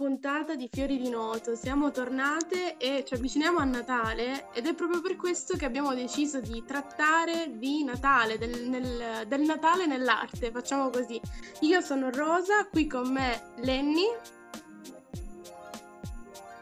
puntata 0.00 0.54
di 0.54 0.66
Fiori 0.72 0.96
di 0.96 1.10
Noto. 1.10 1.54
Siamo 1.54 1.90
tornate 1.90 2.78
e 2.78 3.04
ci 3.06 3.12
avviciniamo 3.12 3.58
a 3.58 3.64
Natale 3.64 4.48
ed 4.54 4.66
è 4.66 4.72
proprio 4.72 5.02
per 5.02 5.16
questo 5.16 5.58
che 5.58 5.66
abbiamo 5.66 5.92
deciso 5.92 6.40
di 6.40 6.64
trattare 6.66 7.58
di 7.58 7.84
Natale, 7.84 8.38
del, 8.38 8.66
nel, 8.66 9.26
del 9.26 9.42
Natale 9.42 9.84
nell'arte. 9.84 10.50
Facciamo 10.50 10.88
così. 10.88 11.20
Io 11.60 11.82
sono 11.82 12.08
Rosa, 12.10 12.64
qui 12.64 12.86
con 12.86 13.12
me 13.12 13.52
Lenny. 13.56 14.06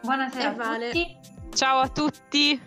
Buonasera 0.01 0.51
E 0.51 0.55
Vale. 0.55 0.89
a 0.89 0.91
tutti. 0.91 1.17
Ciao 1.55 1.79
a 1.79 1.87
tutti. 1.87 2.61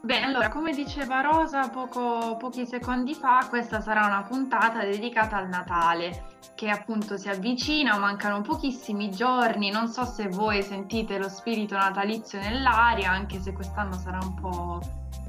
Bene, 0.00 0.24
allora, 0.24 0.48
come 0.48 0.72
diceva 0.72 1.20
Rosa 1.20 1.68
poco- 1.68 2.38
pochi 2.38 2.64
secondi 2.64 3.14
fa, 3.14 3.44
questa 3.50 3.82
sarà 3.82 4.06
una 4.06 4.22
puntata 4.22 4.82
dedicata 4.82 5.36
al 5.36 5.48
Natale, 5.48 6.37
che 6.58 6.70
appunto 6.70 7.16
si 7.16 7.28
avvicina, 7.28 7.98
mancano 7.98 8.40
pochissimi 8.40 9.12
giorni, 9.12 9.70
non 9.70 9.86
so 9.86 10.04
se 10.04 10.26
voi 10.26 10.60
sentite 10.64 11.16
lo 11.16 11.28
spirito 11.28 11.76
natalizio 11.76 12.40
nell'aria, 12.40 13.12
anche 13.12 13.38
se 13.40 13.52
quest'anno 13.52 13.92
sarà 13.92 14.18
un 14.20 14.34
po', 14.34 14.80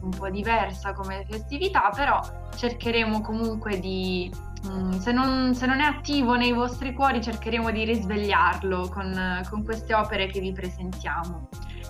un 0.01 0.09
po' 0.09 0.27
diversa 0.31 0.91
come 0.93 1.27
festività, 1.29 1.91
però 1.95 2.19
cercheremo 2.55 3.21
comunque 3.21 3.79
di, 3.79 4.33
mm, 4.69 4.93
se 4.93 5.11
non, 5.11 5.53
se 5.53 5.67
non 5.67 5.81
è 5.81 5.85
attivo 5.85 6.33
nei 6.33 6.51
vostri 6.51 6.93
cuori, 6.93 7.21
cercheremo 7.21 7.69
di 7.69 7.83
risvegliarlo 7.83 8.89
con, 8.89 9.43
con 9.47 9.63
queste 9.63 9.93
opere 9.93 10.25
che 10.25 10.39
vi 10.39 10.51
presentiamo. 10.51 11.47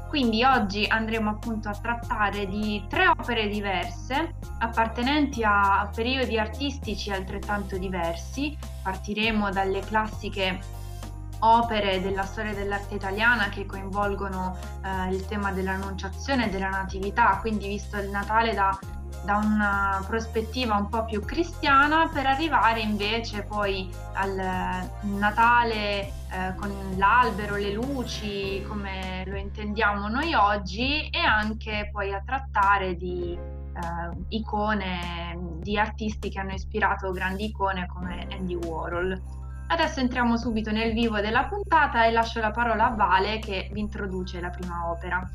Quindi 0.08 0.44
oggi 0.44 0.86
andremo 0.88 1.30
appunto 1.30 1.69
a 1.69 1.73
trattare 1.73 2.47
di 2.47 2.83
tre 2.89 3.08
opere 3.08 3.47
diverse 3.47 4.36
appartenenti 4.59 5.44
a 5.44 5.89
periodi 5.94 6.38
artistici 6.38 7.11
altrettanto 7.11 7.78
diversi. 7.78 8.58
Partiremo 8.81 9.52
dalle 9.52 9.81
classiche 9.81 10.59
opere 11.39 12.02
della 12.02 12.23
storia 12.23 12.53
dell'arte 12.53 12.95
italiana 12.95 13.50
che 13.50 13.66
coinvolgono 13.66 14.58
eh, 14.83 15.14
il 15.14 15.25
tema 15.25 15.52
dell'annunciazione 15.52 16.47
e 16.47 16.50
della 16.50 16.70
natività, 16.70 17.38
quindi 17.39 17.67
visto 17.67 17.97
il 17.97 18.09
Natale 18.09 18.53
da, 18.53 18.77
da 19.23 19.37
una 19.37 20.03
prospettiva 20.07 20.75
un 20.75 20.89
po' 20.89 21.05
più 21.05 21.23
cristiana 21.23 22.09
per 22.11 22.25
arrivare 22.25 22.79
invece 22.79 23.43
poi 23.43 23.89
al 24.13 24.89
Natale 25.01 26.11
eh, 26.31 26.55
con 26.57 26.71
l'albero, 26.97 27.55
le 27.55 27.73
luci, 27.73 28.63
come 28.67 29.23
lo 29.25 29.35
intendiamo 29.35 30.07
noi 30.07 30.33
oggi 30.33 31.09
e 31.09 31.19
anche 31.19 31.89
poi 31.91 32.13
a 32.13 32.21
trattare 32.25 32.95
di 32.95 33.37
eh, 33.79 34.17
icone 34.29 35.37
di 35.61 35.77
artisti 35.77 36.29
che 36.29 36.39
hanno 36.39 36.53
ispirato 36.53 37.11
grandi 37.11 37.45
icone 37.45 37.87
come 37.87 38.27
Andy 38.31 38.55
Warhol. 38.55 39.21
Adesso 39.67 39.99
entriamo 39.99 40.35
subito 40.35 40.71
nel 40.71 40.93
vivo 40.93 41.19
della 41.19 41.43
puntata 41.43 42.05
e 42.05 42.11
lascio 42.11 42.39
la 42.39 42.49
parola 42.49 42.87
a 42.87 42.95
Vale 42.95 43.37
che 43.37 43.69
vi 43.71 43.79
introduce 43.81 44.41
la 44.41 44.49
prima 44.49 44.89
opera. 44.89 45.29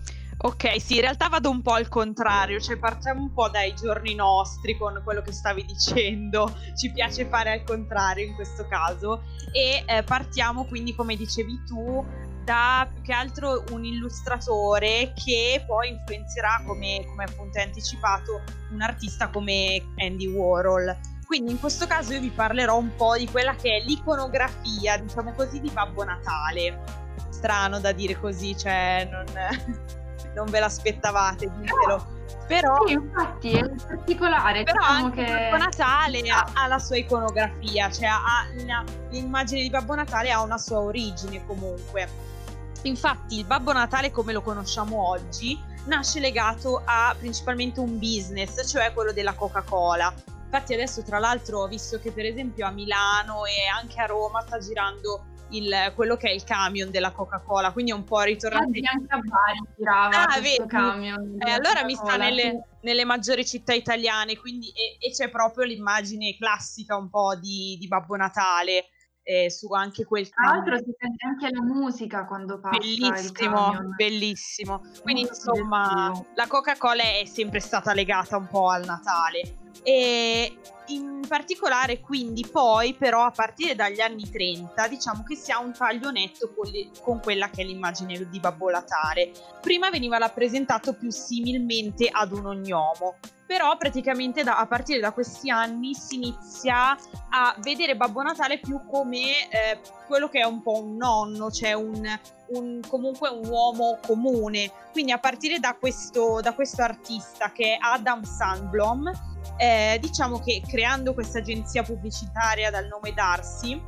Ok, 0.45 0.79
sì, 0.79 0.97
in 0.97 1.01
realtà 1.01 1.31
vado 1.31 1.49
un 1.49 1.63
po' 1.63 1.73
al 1.73 1.89
contrario, 1.89 2.61
cioè 2.61 2.77
partiamo 2.77 3.23
un 3.23 3.33
po' 3.33 3.49
dai 3.49 3.75
giorni 3.75 4.15
nostri 4.15 4.77
con 4.77 5.01
quello 5.03 5.23
che 5.23 5.33
stavi 5.33 5.65
dicendo, 5.65 6.55
ci 6.77 6.93
piace 6.93 7.25
fare 7.25 7.51
al 7.51 7.63
contrario 7.65 8.27
in 8.27 8.35
questo 8.35 8.67
caso 8.69 9.23
e 9.53 9.83
eh, 9.87 10.03
partiamo 10.03 10.67
quindi 10.67 10.95
come 10.95 11.17
dicevi 11.17 11.63
tu 11.65 12.05
da 12.45 12.87
più 12.93 13.01
che 13.01 13.15
altro 13.15 13.65
un 13.71 13.87
illustratore 13.87 15.15
che 15.15 15.65
poi 15.67 15.89
influenzerà 15.93 16.63
come, 16.67 17.03
come 17.07 17.25
appunto 17.25 17.57
hai 17.57 17.65
anticipato 17.65 18.43
un 18.71 18.83
artista 18.83 19.31
come 19.31 19.83
Andy 19.97 20.27
Warhol. 20.27 20.95
Quindi 21.25 21.53
in 21.53 21.59
questo 21.59 21.87
caso 21.87 22.13
io 22.13 22.21
vi 22.21 22.29
parlerò 22.29 22.77
un 22.77 22.95
po' 22.97 23.17
di 23.17 23.27
quella 23.29 23.55
che 23.55 23.79
è 23.79 23.81
l'iconografia, 23.83 24.99
diciamo 24.99 25.33
così, 25.33 25.59
di 25.63 25.71
Babbo 25.71 26.05
Natale. 26.05 26.83
Strano 27.31 27.81
da 27.81 27.93
dire 27.93 28.21
così, 28.21 28.55
cioè 28.59 29.09
non, 29.11 29.25
non 30.35 30.47
ve 30.51 30.61
l'aspettavate, 30.61 31.51
ditelo. 31.57 32.13
Però, 32.47 32.87
Sì, 32.87 32.93
infatti 32.93 33.53
è 33.53 33.69
particolare, 33.69 34.65
però 34.65 34.79
diciamo 34.81 35.05
anche 35.07 35.25
che 35.25 35.33
Babbo 35.33 35.57
Natale 35.57 36.21
ha, 36.31 36.51
ha 36.55 36.67
la 36.67 36.79
sua 36.79 36.97
iconografia, 36.97 37.91
cioè 37.91 38.07
ha 38.07 38.47
la- 38.67 38.85
l'immagine 39.11 39.63
di 39.63 39.71
Babbo 39.71 39.95
Natale 39.95 40.31
ha 40.31 40.43
una 40.43 40.59
sua 40.59 40.81
origine 40.81 41.45
comunque. 41.47 42.07
Infatti 42.83 43.39
il 43.39 43.47
Babbo 43.47 43.73
Natale 43.73 44.11
come 44.11 44.33
lo 44.35 44.43
conosciamo 44.43 45.09
oggi 45.09 45.59
nasce 45.87 46.21
legato 46.21 46.83
a 46.85 47.15
principalmente 47.19 47.81
un 47.81 47.99
business, 47.99 48.69
cioè 48.71 48.93
quello 48.93 49.13
della 49.13 49.33
Coca-Cola. 49.35 50.13
Infatti 50.45 50.75
adesso 50.75 51.03
tra 51.03 51.19
l'altro 51.19 51.61
ho 51.61 51.67
visto 51.67 51.99
che 51.99 52.13
per 52.13 52.27
esempio 52.27 52.67
a 52.67 52.71
Milano 52.71 53.45
e 53.47 53.67
anche 53.75 54.01
a 54.01 54.07
Roma 54.07 54.43
sta 54.47 54.59
girando 54.59 55.25
il- 55.57 55.93
quello 55.95 56.17
che 56.17 56.29
è 56.29 56.33
il 56.33 56.45
camion 56.45 56.91
della 56.91 57.11
Coca-Cola, 57.13 57.73
quindi 57.73 57.91
è 57.91 57.95
un 57.95 58.05
po' 58.05 58.21
ritornato 58.23 58.67
oggi 58.69 58.83
anche 58.85 59.15
a 59.15 59.19
Bari 59.19 59.61
girava 59.77 60.23
Ah, 60.23 60.25
questo 60.27 60.41
vedi? 60.43 60.67
camion. 60.69 61.37
Eh, 61.39 61.51
allora 61.51 61.85
mi 61.85 61.95
sta 61.95 62.17
nelle, 62.17 62.67
nelle 62.81 63.05
maggiori 63.05 63.45
città 63.47 63.73
italiane, 63.73 64.37
quindi 64.37 64.69
e, 64.71 64.97
e 65.07 65.11
c'è 65.13 65.29
proprio 65.31 65.65
l'immagine 65.65 66.37
classica 66.37 66.97
un 66.97 67.09
po' 67.11 67.35
di, 67.37 67.77
di 67.79 67.87
Babbo 67.89 68.17
Natale 68.17 68.87
eh, 69.25 69.51
su 69.51 69.73
anche 69.73 70.05
quel 70.05 70.29
Tra 70.29 70.51
l'altro 70.51 70.77
si 70.77 70.95
sente 70.99 71.27
anche 71.27 71.49
la 71.51 71.63
musica 71.63 72.27
quando 72.27 72.61
passa 72.61 72.77
Bellissimo, 72.79 73.73
bellissimo. 73.97 74.83
Quindi 75.03 75.23
insomma 75.23 76.13
suggestivo. 76.13 76.35
la 76.35 76.47
Coca-Cola 76.47 77.03
è 77.03 77.25
sempre 77.25 77.61
stata 77.61 77.93
legata 77.95 78.37
un 78.37 78.47
po' 78.47 78.69
al 78.69 78.85
Natale. 78.85 79.63
E 79.83 80.57
in 80.89 81.23
particolare 81.27 82.01
quindi 82.01 82.47
poi 82.47 82.95
però 82.95 83.25
a 83.25 83.31
partire 83.31 83.75
dagli 83.75 84.01
anni 84.01 84.29
30 84.29 84.87
diciamo 84.89 85.25
che 85.25 85.35
si 85.35 85.51
ha 85.51 85.59
un 85.59 85.73
taglio 85.73 86.11
netto 86.11 86.53
con, 86.55 86.71
le- 86.71 86.91
con 87.01 87.21
quella 87.21 87.49
che 87.49 87.63
è 87.63 87.65
l'immagine 87.65 88.29
di 88.29 88.41
Babbo 88.41 88.71
Natale. 88.71 89.33
Prima 89.61 89.91
veniva 89.91 90.19
rappresentato 90.19 90.95
più 90.95 91.11
similmente 91.11 92.09
ad 92.11 92.33
un 92.33 92.47
ognomo, 92.47 93.17
però 93.47 93.77
praticamente 93.77 94.43
da- 94.43 94.59
a 94.59 94.67
partire 94.67 95.01
da 95.01 95.13
questi 95.13 95.51
anni 95.51 95.95
si 95.95 96.17
inizia 96.17 96.97
a 97.31 97.55
vedere 97.59 97.97
Babbo 97.97 98.23
Natale 98.23 98.59
più 98.59 98.81
come 98.91 99.49
eh, 99.51 99.81
quello 100.07 100.29
che 100.29 100.41
è 100.41 100.45
un 100.45 100.63
po' 100.63 100.83
un 100.83 100.97
nonno, 100.97 101.51
cioè 101.51 101.73
un, 101.73 102.03
un- 102.49 102.81
comunque 102.89 103.29
un 103.29 103.47
uomo 103.47 103.99
comune. 104.07 104.71
Quindi 104.93 105.13
a 105.13 105.19
partire 105.19 105.59
da 105.59 105.77
questo, 105.79 106.41
da 106.41 106.55
questo 106.55 106.83
artista 106.83 107.53
che 107.53 107.75
è 107.75 107.79
Adam 107.81 108.23
Sandblom, 108.23 109.11
eh, 109.57 109.99
diciamo 110.01 110.39
che 110.41 110.63
creando 110.67 111.13
questa 111.15 111.39
agenzia 111.39 111.83
pubblicitaria 111.83 112.71
dal 112.71 112.87
nome 112.87 113.13
Darcy, 113.13 113.81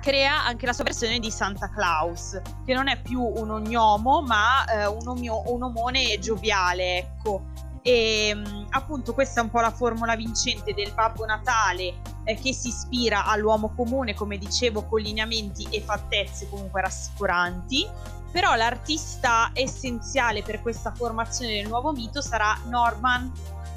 crea 0.00 0.44
anche 0.44 0.66
la 0.66 0.72
sua 0.72 0.84
versione 0.84 1.18
di 1.18 1.30
Santa 1.30 1.68
Claus, 1.68 2.40
che 2.64 2.74
non 2.74 2.86
è 2.88 3.00
più 3.00 3.20
un 3.20 3.50
ognomo, 3.50 4.22
ma 4.22 4.64
eh, 4.64 4.86
un, 4.86 5.06
omio- 5.06 5.42
un 5.52 5.62
omone 5.64 6.18
gioviale, 6.20 6.98
ecco. 6.98 7.42
E 7.86 8.34
mh, 8.34 8.66
appunto 8.70 9.14
questa 9.14 9.38
è 9.38 9.44
un 9.44 9.50
po' 9.50 9.60
la 9.60 9.70
formula 9.70 10.16
vincente 10.16 10.74
del 10.74 10.90
Babbo 10.92 11.24
Natale 11.24 11.94
eh, 12.24 12.34
che 12.34 12.52
si 12.52 12.66
ispira 12.66 13.26
all'uomo 13.26 13.72
comune, 13.76 14.12
come 14.12 14.38
dicevo, 14.38 14.84
con 14.86 15.00
lineamenti 15.00 15.68
e 15.70 15.80
fattezze 15.80 16.48
comunque 16.48 16.80
rassicuranti. 16.80 17.86
Però 18.32 18.56
l'artista 18.56 19.50
essenziale 19.52 20.42
per 20.42 20.62
questa 20.62 20.92
formazione 20.92 21.54
del 21.54 21.68
nuovo 21.68 21.92
mito 21.92 22.20
sarà 22.20 22.58
Norman 22.66 23.30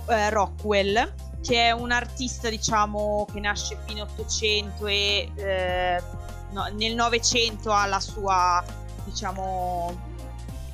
eh, 0.07 0.31
Rockwell, 0.31 1.13
che 1.43 1.67
è 1.67 1.71
un 1.71 1.91
artista, 1.91 2.49
diciamo, 2.49 3.27
che 3.31 3.39
nasce 3.39 3.77
fine 3.85 4.01
800 4.01 4.87
e 4.87 5.31
eh, 5.35 6.03
no, 6.49 6.65
nel 6.73 6.95
900 6.95 7.71
ha 7.71 7.85
la 7.85 7.99
sua, 7.99 8.65
diciamo, 9.05 10.08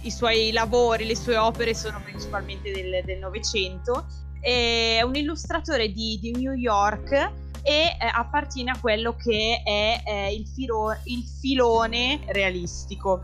i 0.06 0.12
suoi 0.12 0.52
lavori, 0.52 1.06
le 1.06 1.16
sue 1.16 1.36
opere 1.36 1.74
sono 1.74 2.00
principalmente 2.02 2.72
del 2.72 3.20
Novecento. 3.20 4.06
È 4.40 5.02
un 5.02 5.16
illustratore 5.16 5.92
di, 5.92 6.20
di 6.22 6.32
New 6.32 6.54
York 6.54 7.12
e 7.12 7.32
eh, 7.64 7.96
appartiene 8.00 8.72
a 8.72 8.80
quello 8.80 9.16
che 9.16 9.62
è 9.64 10.02
eh, 10.06 10.34
il, 10.34 10.48
filo- 10.48 10.96
il 11.06 11.24
filone 11.24 12.22
realistico. 12.28 13.24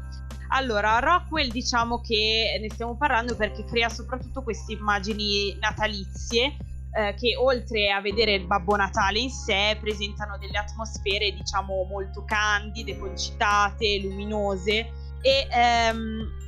Allora, 0.53 0.99
Rockwell 0.99 1.49
diciamo 1.49 2.01
che 2.01 2.57
ne 2.59 2.69
stiamo 2.71 2.97
parlando 2.97 3.35
perché 3.35 3.63
crea 3.63 3.87
soprattutto 3.87 4.41
queste 4.41 4.73
immagini 4.73 5.55
natalizie 5.59 6.57
eh, 6.93 7.13
che 7.13 7.37
oltre 7.37 7.91
a 7.91 8.01
vedere 8.01 8.33
il 8.33 8.47
Babbo 8.47 8.75
Natale 8.75 9.19
in 9.19 9.29
sé 9.29 9.77
presentano 9.79 10.37
delle 10.39 10.57
atmosfere 10.57 11.31
diciamo 11.31 11.83
molto 11.83 12.25
candide, 12.25 12.97
concitate, 12.97 13.99
luminose 14.01 14.91
e 15.21 15.47
ehm, 15.49 16.39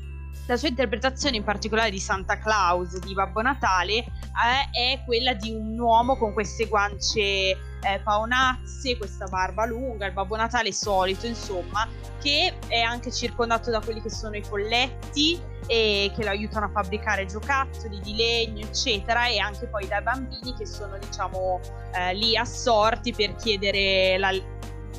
la 0.45 0.57
sua 0.57 0.67
interpretazione 0.67 1.37
in 1.37 1.43
particolare 1.43 1.89
di 1.89 1.99
Santa 1.99 2.37
Claus 2.37 2.99
di 2.99 3.13
Babbo 3.13 3.41
Natale 3.41 3.93
eh, 3.93 4.69
è 4.71 5.03
quella 5.05 5.33
di 5.33 5.51
un 5.51 5.79
uomo 5.79 6.17
con 6.17 6.33
queste 6.33 6.67
guance 6.67 7.19
eh, 7.19 7.99
paonazze, 8.03 8.97
questa 8.97 9.25
barba 9.25 9.65
lunga, 9.65 10.05
il 10.05 10.13
Babbo 10.13 10.35
Natale 10.35 10.73
solito 10.73 11.27
insomma, 11.27 11.87
che 12.21 12.53
è 12.67 12.79
anche 12.79 13.11
circondato 13.11 13.71
da 13.71 13.79
quelli 13.79 14.01
che 14.01 14.09
sono 14.09 14.35
i 14.35 14.43
folletti 14.43 15.39
e 15.67 16.11
che 16.13 16.23
lo 16.23 16.29
aiutano 16.29 16.65
a 16.65 16.69
fabbricare 16.69 17.25
giocattoli 17.25 18.01
di 18.01 18.15
legno 18.15 18.65
eccetera 18.65 19.27
e 19.27 19.39
anche 19.39 19.67
poi 19.67 19.87
dai 19.87 20.01
bambini 20.01 20.53
che 20.57 20.65
sono 20.65 20.97
diciamo 20.97 21.61
eh, 21.93 22.13
lì 22.15 22.35
assorti 22.35 23.13
per 23.13 23.35
chiedere 23.35 24.17
la, 24.17 24.31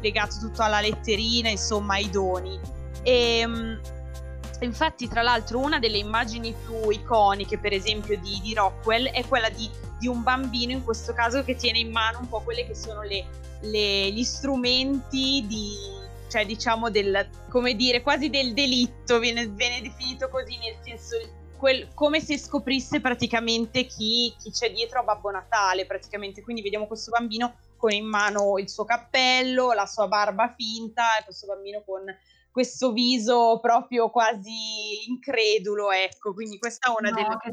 legato 0.01 0.37
tutto 0.39 0.63
alla 0.63 0.81
letterina, 0.81 1.49
insomma 1.49 1.95
ai 1.95 2.09
doni. 2.11 2.59
E, 3.03 3.39
ehm, 3.41 3.81
infatti, 4.65 5.09
tra 5.09 5.23
l'altro, 5.23 5.59
una 5.59 5.79
delle 5.79 5.99
immagini 5.99 6.53
più 6.53 6.91
iconiche, 6.91 7.59
per 7.59 7.73
esempio, 7.73 8.19
di, 8.19 8.41
di 8.43 8.55
Rockwell 8.55 9.07
è 9.09 9.25
quella 9.27 9.49
di, 9.49 9.71
di, 9.99 10.07
un 10.07 10.23
bambino, 10.23 10.73
in 10.73 10.83
questo 10.85 11.13
caso, 11.13 11.45
che 11.45 11.57
tiene 11.57 11.79
in 11.79 11.91
mano 11.91 12.19
un 12.21 12.29
po' 12.29 12.41
quelli 12.41 12.67
che 12.67 12.75
sono 12.75 13.03
le, 13.03 13.25
le, 13.63 14.11
gli 14.11 14.25
strumenti 14.25 15.45
di, 15.47 15.75
cioè 16.29 16.45
diciamo 16.45 16.91
del, 16.91 17.29
come 17.49 17.75
dire, 17.75 18.03
quasi 18.03 18.31
del 18.31 18.53
delitto, 18.53 19.19
viene, 19.19 19.47
viene 19.47 19.81
definito 19.81 20.29
così, 20.29 20.59
nel 20.59 20.77
senso 20.83 21.17
quel, 21.57 21.89
come 21.95 22.21
se 22.21 22.37
scoprisse 22.37 23.01
praticamente 23.01 23.87
chi, 23.87 24.35
chi, 24.39 24.51
c'è 24.51 24.71
dietro 24.71 25.01
a 25.01 25.03
Babbo 25.03 25.31
Natale, 25.31 25.87
praticamente. 25.87 26.43
Quindi 26.43 26.61
vediamo 26.61 26.87
questo 26.87 27.11
bambino 27.11 27.57
con 27.77 27.93
in 27.93 28.07
mano 28.07 28.59
il 28.59 28.69
suo 28.69 28.85
cappello, 28.85 29.73
la 29.73 29.87
sua 29.87 30.07
barba 30.07 30.53
finta, 30.55 31.19
e 31.19 31.25
questo 31.25 31.47
bambino 31.47 31.83
con 31.85 32.03
questo 32.55 32.93
viso 32.93 33.59
proprio 33.61 34.11
quasi 34.11 35.09
incredulo, 35.09 35.91
ecco, 35.91 36.33
quindi 36.33 36.57
questa 36.57 36.87
è 36.87 36.95
una 36.97 37.11
no, 37.11 37.17
delle... 37.17 37.37
Che 37.41 37.53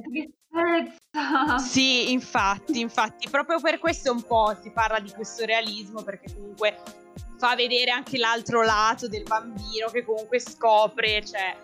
tristezza! 0.52 1.58
Sì, 1.58 2.12
infatti, 2.12 2.80
infatti, 2.82 3.28
proprio 3.28 3.60
per 3.60 3.80
questo 3.80 4.12
un 4.12 4.22
po' 4.22 4.56
si 4.62 4.70
parla 4.70 5.00
di 5.00 5.12
questo 5.12 5.44
realismo, 5.44 6.04
perché 6.04 6.32
comunque 6.32 6.78
fa 7.40 7.56
vedere 7.56 7.90
anche 7.90 8.20
l'altro 8.20 8.62
lato 8.62 9.08
del 9.08 9.24
bambino 9.24 9.90
che 9.92 10.06
comunque 10.06 10.40
scopre, 10.40 11.26
cioè 11.26 11.58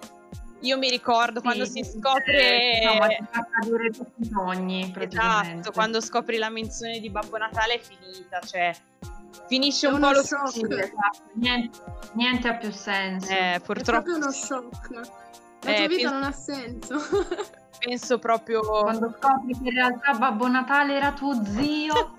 io 0.61 0.77
mi 0.79 0.89
ricordo 0.89 1.39
sì, 1.39 1.45
quando 1.45 1.65
si 1.65 1.83
scopre 1.83 2.79
insomma, 2.81 3.07
si 3.07 3.25
fa 3.29 3.47
tutti 3.91 4.21
i 4.21 4.29
sogni 4.33 4.93
esatto, 4.97 5.71
quando 5.73 6.01
scopri 6.01 6.37
la 6.37 6.49
menzione 6.49 6.99
di 6.99 7.11
Babbo 7.11 7.37
Natale 7.37 7.75
è 7.75 7.79
finita, 7.79 8.39
cioè 8.39 8.75
finisce 9.47 9.87
un 9.87 9.99
po' 9.99 10.11
lo 10.11 10.23
shock. 10.23 10.49
Sì, 10.49 10.65
esatto. 10.69 11.29
niente, 11.33 11.79
niente, 12.13 12.47
ha 12.47 12.55
più 12.55 12.71
senso. 12.71 13.31
Eh, 13.31 13.61
purtroppo. 13.63 13.99
È 13.99 14.03
proprio 14.03 14.15
uno 14.15 14.31
shock. 14.31 14.89
La 15.61 15.73
eh, 15.73 15.75
tua 15.75 15.87
vita 15.87 16.09
penso... 16.09 16.13
non 16.13 16.23
ha 16.23 16.31
senso. 16.31 16.95
penso 17.79 18.19
proprio. 18.19 18.61
Quando 18.61 19.15
scopri 19.17 19.53
che 19.53 19.69
in 19.69 19.73
realtà 19.73 20.13
Babbo 20.13 20.47
Natale 20.47 20.95
era 20.95 21.11
tuo 21.13 21.43
zio. 21.43 22.15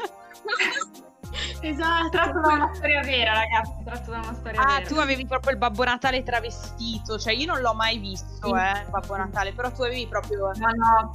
esatto. 1.60 2.08
Tratto 2.10 2.40
da 2.40 2.52
una 2.52 2.74
storia 2.74 3.02
vera, 3.02 3.32
ragazzi. 3.32 3.84
Tratto 3.84 4.10
da 4.10 4.18
una 4.18 4.34
storia 4.34 4.60
ah, 4.60 4.74
vera. 4.78 4.86
tu 4.86 4.94
avevi 4.94 5.26
proprio 5.26 5.52
il 5.52 5.58
Babbo 5.58 5.84
Natale 5.84 6.22
travestito. 6.22 7.18
Cioè, 7.18 7.32
io 7.32 7.46
non 7.46 7.60
l'ho 7.60 7.74
mai 7.74 7.98
visto, 7.98 8.48
sì. 8.48 8.52
eh, 8.52 8.80
il 8.80 8.90
Babbo 8.90 9.16
Natale, 9.16 9.52
però 9.52 9.70
tu 9.70 9.82
avevi 9.82 10.06
proprio. 10.06 10.50
Ma 10.58 10.70
no, 10.70 11.12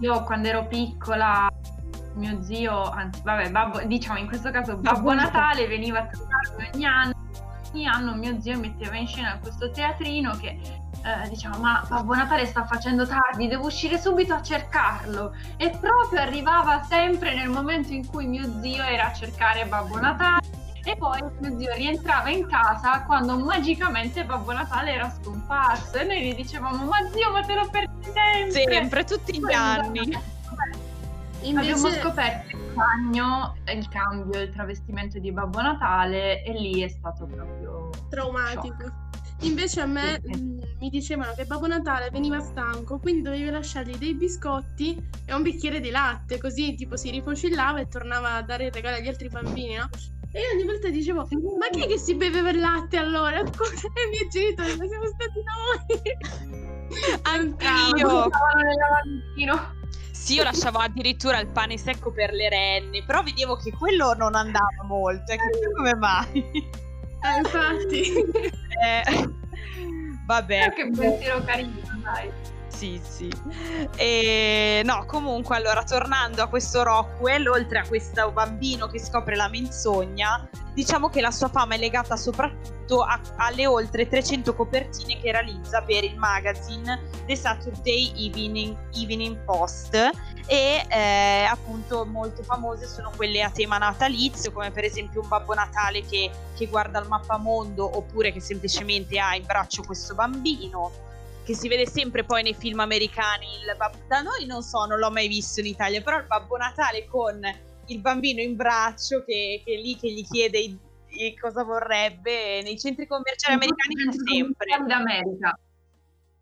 io 0.00 0.22
quando 0.24 0.48
ero 0.48 0.66
piccola 0.66 1.48
mio 2.14 2.42
zio, 2.42 2.82
anzi 2.90 3.20
vabbè, 3.22 3.50
babbo, 3.50 3.80
diciamo 3.84 4.18
in 4.18 4.26
questo 4.26 4.50
caso 4.50 4.76
Babbo 4.76 5.14
Natale 5.14 5.66
veniva 5.66 6.00
a 6.00 6.06
trovarmi 6.06 6.70
ogni 6.74 6.84
anno, 6.84 7.14
ogni 7.72 7.86
anno 7.86 8.14
mio 8.14 8.40
zio 8.40 8.58
metteva 8.58 8.96
in 8.96 9.06
scena 9.06 9.38
questo 9.38 9.70
teatrino 9.70 10.36
che 10.36 10.58
eh, 11.04 11.28
diciamo 11.28 11.58
ma 11.58 11.84
Babbo 11.88 12.14
Natale 12.14 12.46
sta 12.46 12.64
facendo 12.64 13.06
tardi, 13.06 13.48
devo 13.48 13.66
uscire 13.66 13.98
subito 13.98 14.34
a 14.34 14.42
cercarlo. 14.42 15.34
E 15.56 15.70
proprio 15.70 16.20
arrivava 16.20 16.82
sempre 16.82 17.34
nel 17.34 17.48
momento 17.48 17.92
in 17.92 18.06
cui 18.06 18.26
mio 18.26 18.60
zio 18.60 18.82
era 18.82 19.06
a 19.06 19.12
cercare 19.12 19.64
Babbo 19.66 19.98
Natale. 19.98 20.46
E 20.84 20.96
poi 20.96 21.20
mio 21.40 21.58
zio 21.58 21.74
rientrava 21.74 22.30
in 22.30 22.46
casa 22.48 23.02
quando 23.02 23.36
magicamente 23.36 24.24
Babbo 24.24 24.52
Natale 24.52 24.92
era 24.92 25.10
scomparso. 25.10 25.98
E 25.98 26.04
noi 26.04 26.22
gli 26.22 26.34
dicevamo 26.34 26.84
ma 26.84 26.98
zio 27.12 27.30
ma 27.30 27.42
te 27.42 27.54
lo 27.54 27.68
perdi 27.70 28.04
sempre? 28.04 28.72
Sempre 28.72 29.04
tutti 29.04 29.38
gli 29.38 29.52
anni 29.52 30.36
Invece... 31.42 31.70
Abbiamo 31.70 31.90
scoperto 31.90 32.56
il 32.56 32.74
cagno, 32.74 33.56
il 33.66 33.88
cambio, 33.88 34.40
il 34.40 34.50
travestimento 34.50 35.18
di 35.18 35.32
Babbo 35.32 35.60
Natale 35.60 36.42
e 36.42 36.52
lì 36.52 36.82
è 36.82 36.88
stato 36.88 37.26
proprio 37.26 37.90
traumatico. 38.08 38.76
Shock. 38.82 39.06
Invece 39.42 39.80
a 39.82 39.86
me 39.86 40.20
sì, 40.24 40.32
sì. 40.34 40.42
Mh, 40.42 40.60
mi 40.80 40.88
dicevano 40.88 41.32
che 41.34 41.44
Babbo 41.44 41.68
Natale 41.68 42.10
veniva 42.10 42.40
stanco, 42.40 42.98
quindi 42.98 43.22
dovevi 43.22 43.48
lasciargli 43.50 43.96
dei 43.96 44.14
biscotti 44.14 45.00
e 45.24 45.32
un 45.32 45.42
bicchiere 45.42 45.78
di 45.78 45.90
latte, 45.90 46.38
così 46.38 46.74
tipo 46.74 46.96
si 46.96 47.10
rifocillava 47.10 47.78
e 47.78 47.86
tornava 47.86 48.34
a 48.34 48.42
dare 48.42 48.66
il 48.66 48.72
regalo 48.72 48.96
agli 48.96 49.06
altri 49.06 49.28
bambini, 49.28 49.76
no? 49.76 49.88
E 50.32 50.40
io 50.40 50.54
ogni 50.54 50.64
volta 50.64 50.88
dicevo, 50.90 51.26
ma 51.58 51.68
chi 51.70 51.84
è 51.84 51.86
che 51.86 51.98
si 51.98 52.14
beveva 52.16 52.50
il 52.50 52.58
latte 52.58 52.96
allora? 52.96 53.38
E 53.40 53.44
i 53.44 54.10
miei 54.10 54.28
genitori, 54.28 54.76
ma 54.76 54.86
siamo 54.86 55.06
stati 55.06 55.40
noi! 55.46 56.02
Anch'io! 57.22 58.28
Io! 59.36 59.77
Sì, 60.28 60.34
io 60.34 60.42
lasciavo 60.42 60.76
addirittura 60.76 61.40
il 61.40 61.46
pane 61.46 61.78
secco 61.78 62.12
per 62.12 62.34
le 62.34 62.50
renne, 62.50 63.02
però 63.02 63.22
vedevo 63.22 63.56
che 63.56 63.72
quello 63.72 64.12
non 64.12 64.34
andava 64.34 64.84
molto, 64.84 65.32
e 65.32 65.36
chissà 65.36 65.70
come 65.74 65.94
mai. 65.94 66.68
Eh, 67.22 67.38
infatti. 67.38 68.02
eh, 68.84 69.30
vabbè. 70.26 70.72
Che 70.74 70.90
pensiero 70.94 71.42
carino, 71.44 71.80
dai 72.02 72.30
sì, 72.78 73.00
sì. 73.02 73.28
E, 73.96 74.82
no, 74.84 75.04
comunque, 75.06 75.56
allora, 75.56 75.82
tornando 75.82 76.42
a 76.42 76.46
questo 76.46 76.84
Rockwell, 76.84 77.48
oltre 77.48 77.80
a 77.80 77.86
questo 77.88 78.30
bambino 78.30 78.86
che 78.86 79.00
scopre 79.00 79.34
la 79.34 79.48
menzogna, 79.48 80.48
diciamo 80.74 81.08
che 81.08 81.20
la 81.20 81.32
sua 81.32 81.48
fama 81.48 81.74
è 81.74 81.78
legata 81.78 82.16
soprattutto 82.16 83.02
a, 83.02 83.20
alle 83.38 83.66
oltre 83.66 84.06
300 84.06 84.54
copertine 84.54 85.20
che 85.20 85.32
realizza 85.32 85.82
per 85.82 86.04
il 86.04 86.16
magazine 86.16 87.00
The 87.26 87.34
Saturday 87.34 88.12
Evening, 88.16 88.76
Evening 88.94 89.36
Post 89.44 89.94
e 90.46 90.86
eh, 90.88 91.44
appunto 91.50 92.06
molto 92.06 92.44
famose 92.44 92.86
sono 92.86 93.10
quelle 93.16 93.42
a 93.42 93.50
tema 93.50 93.76
natalizio 93.76 94.52
come 94.52 94.70
per 94.70 94.84
esempio 94.84 95.20
un 95.20 95.28
Babbo 95.28 95.52
Natale 95.52 96.02
che, 96.06 96.30
che 96.56 96.66
guarda 96.66 97.00
il 97.00 97.08
mappamondo 97.08 97.96
oppure 97.96 98.32
che 98.32 98.40
semplicemente 98.40 99.18
ha 99.18 99.34
in 99.34 99.44
braccio 99.44 99.82
questo 99.82 100.14
bambino 100.14 101.06
che 101.48 101.54
si 101.54 101.66
vede 101.66 101.86
sempre 101.86 102.24
poi 102.24 102.42
nei 102.42 102.52
film 102.52 102.80
americani. 102.80 103.46
Bab- 103.74 104.06
da 104.06 104.20
noi 104.20 104.44
non 104.44 104.60
so, 104.60 104.84
non 104.84 104.98
l'ho 104.98 105.10
mai 105.10 105.28
visto 105.28 105.60
in 105.60 105.66
Italia, 105.66 106.02
però 106.02 106.18
il 106.18 106.26
Babbo 106.26 106.58
Natale 106.58 107.06
con 107.06 107.40
il 107.86 108.00
bambino 108.02 108.42
in 108.42 108.54
braccio 108.54 109.24
che, 109.24 109.62
che 109.64 109.72
è 109.72 109.76
lì 109.80 109.96
che 109.96 110.12
gli 110.12 110.26
chiede 110.26 110.58
i, 110.58 110.78
i 111.08 111.34
cosa 111.38 111.64
vorrebbe 111.64 112.60
nei 112.60 112.78
centri 112.78 113.06
commerciali 113.06 113.54
in 113.54 113.62
americani 113.62 113.94
c'è 113.94 114.30
sempre. 114.30 114.86
D'America. 114.86 115.58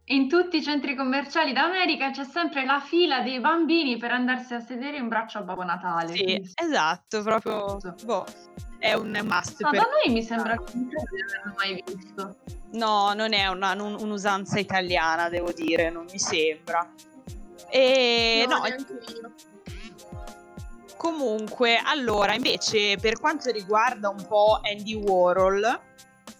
In 0.06 0.28
tutti 0.28 0.56
i 0.56 0.62
centri 0.62 0.96
commerciali 0.96 1.52
d'America 1.52 2.10
c'è 2.10 2.24
sempre 2.24 2.64
la 2.64 2.80
fila 2.80 3.20
dei 3.20 3.38
bambini 3.38 3.98
per 3.98 4.10
andarsi 4.10 4.54
a 4.54 4.60
sedere 4.60 4.96
in 4.96 5.06
braccio 5.06 5.38
a 5.38 5.42
Babbo 5.42 5.62
Natale. 5.62 6.14
Sì, 6.14 6.24
quindi... 6.24 6.50
esatto, 6.52 7.22
proprio 7.22 7.78
boh, 8.04 8.26
è 8.86 8.94
un 8.94 9.18
must. 9.24 9.60
No, 9.60 9.70
per... 9.70 9.80
da 9.80 9.88
noi 9.88 10.12
mi 10.12 10.22
sembra 10.22 10.56
che 10.56 10.72
non 10.74 10.88
l'averlo 10.90 11.54
mai 11.56 11.84
visto. 11.86 12.36
No, 12.72 13.12
non 13.14 13.32
è 13.32 13.46
una, 13.46 13.72
un, 13.72 13.96
un'usanza 13.98 14.58
italiana, 14.58 15.28
devo 15.28 15.52
dire, 15.52 15.90
non 15.90 16.06
mi 16.10 16.18
sembra. 16.18 16.88
E 17.68 18.46
no, 18.48 18.58
no 18.58 19.32
comunque, 20.96 21.80
allora, 21.84 22.34
invece, 22.34 22.96
per 22.96 23.20
quanto 23.20 23.50
riguarda 23.50 24.08
un 24.08 24.26
po' 24.26 24.60
Andy 24.62 24.94
Warhol, 24.94 25.80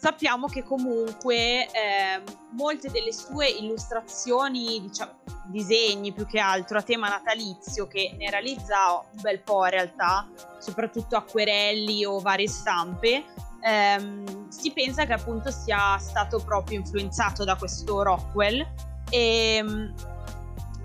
sappiamo 0.06 0.46
che 0.46 0.62
comunque 0.62 1.66
eh, 1.66 2.22
molte 2.52 2.92
delle 2.92 3.12
sue 3.12 3.48
illustrazioni, 3.48 4.80
diciamo, 4.80 5.14
disegni 5.46 6.12
più 6.12 6.25
che 6.26 6.38
altro 6.38 6.78
a 6.78 6.82
tema 6.82 7.08
natalizio, 7.08 7.88
che 7.88 8.14
ne 8.16 8.30
realizza 8.30 9.02
un 9.12 9.20
bel 9.20 9.40
po' 9.40 9.64
in 9.64 9.70
realtà, 9.72 10.28
soprattutto 10.60 11.16
acquerelli 11.16 12.04
o 12.04 12.20
varie 12.20 12.46
stampe, 12.46 13.25
ehm, 13.60 14.48
si 14.48 14.70
pensa 14.70 15.06
che 15.06 15.14
appunto 15.14 15.50
sia 15.50 15.98
stato 15.98 16.38
proprio 16.38 16.78
influenzato 16.78 17.42
da 17.42 17.56
questo 17.56 18.04
Rockwell 18.04 18.64
e, 19.10 19.56
ehm, 19.56 19.94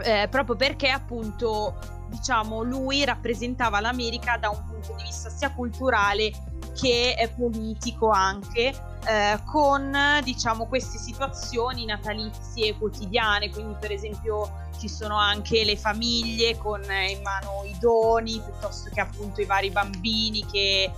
eh, 0.02 0.28
proprio 0.32 0.56
perché 0.56 0.90
appunto 0.90 1.78
diciamo 2.08 2.64
lui 2.64 3.06
rappresentava 3.06 3.80
l'America 3.82 4.38
da 4.38 4.50
un 4.50 4.64
punto 4.66 4.96
di 4.98 5.04
vista 5.04 5.30
sia 5.30 5.52
culturale 5.52 6.32
che 6.74 7.32
politico 7.36 8.10
anche 8.10 8.90
eh, 9.06 9.40
con 9.46 9.96
diciamo 10.24 10.66
queste 10.66 10.98
situazioni 10.98 11.86
natalizie 11.86 12.78
quotidiane. 12.78 13.50
Quindi 13.50 13.76
per 13.80 13.92
esempio 13.92 14.70
ci 14.80 14.88
sono 14.90 15.18
anche 15.18 15.64
le 15.64 15.78
famiglie 15.78 16.58
con 16.58 16.82
in 16.84 17.22
mano 17.22 17.64
i 17.66 17.78
doni 17.80 18.42
piuttosto 18.44 18.90
che 18.92 19.00
appunto 19.00 19.42
i 19.42 19.46
vari 19.46 19.70
bambini 19.70 20.46
che 20.46 20.92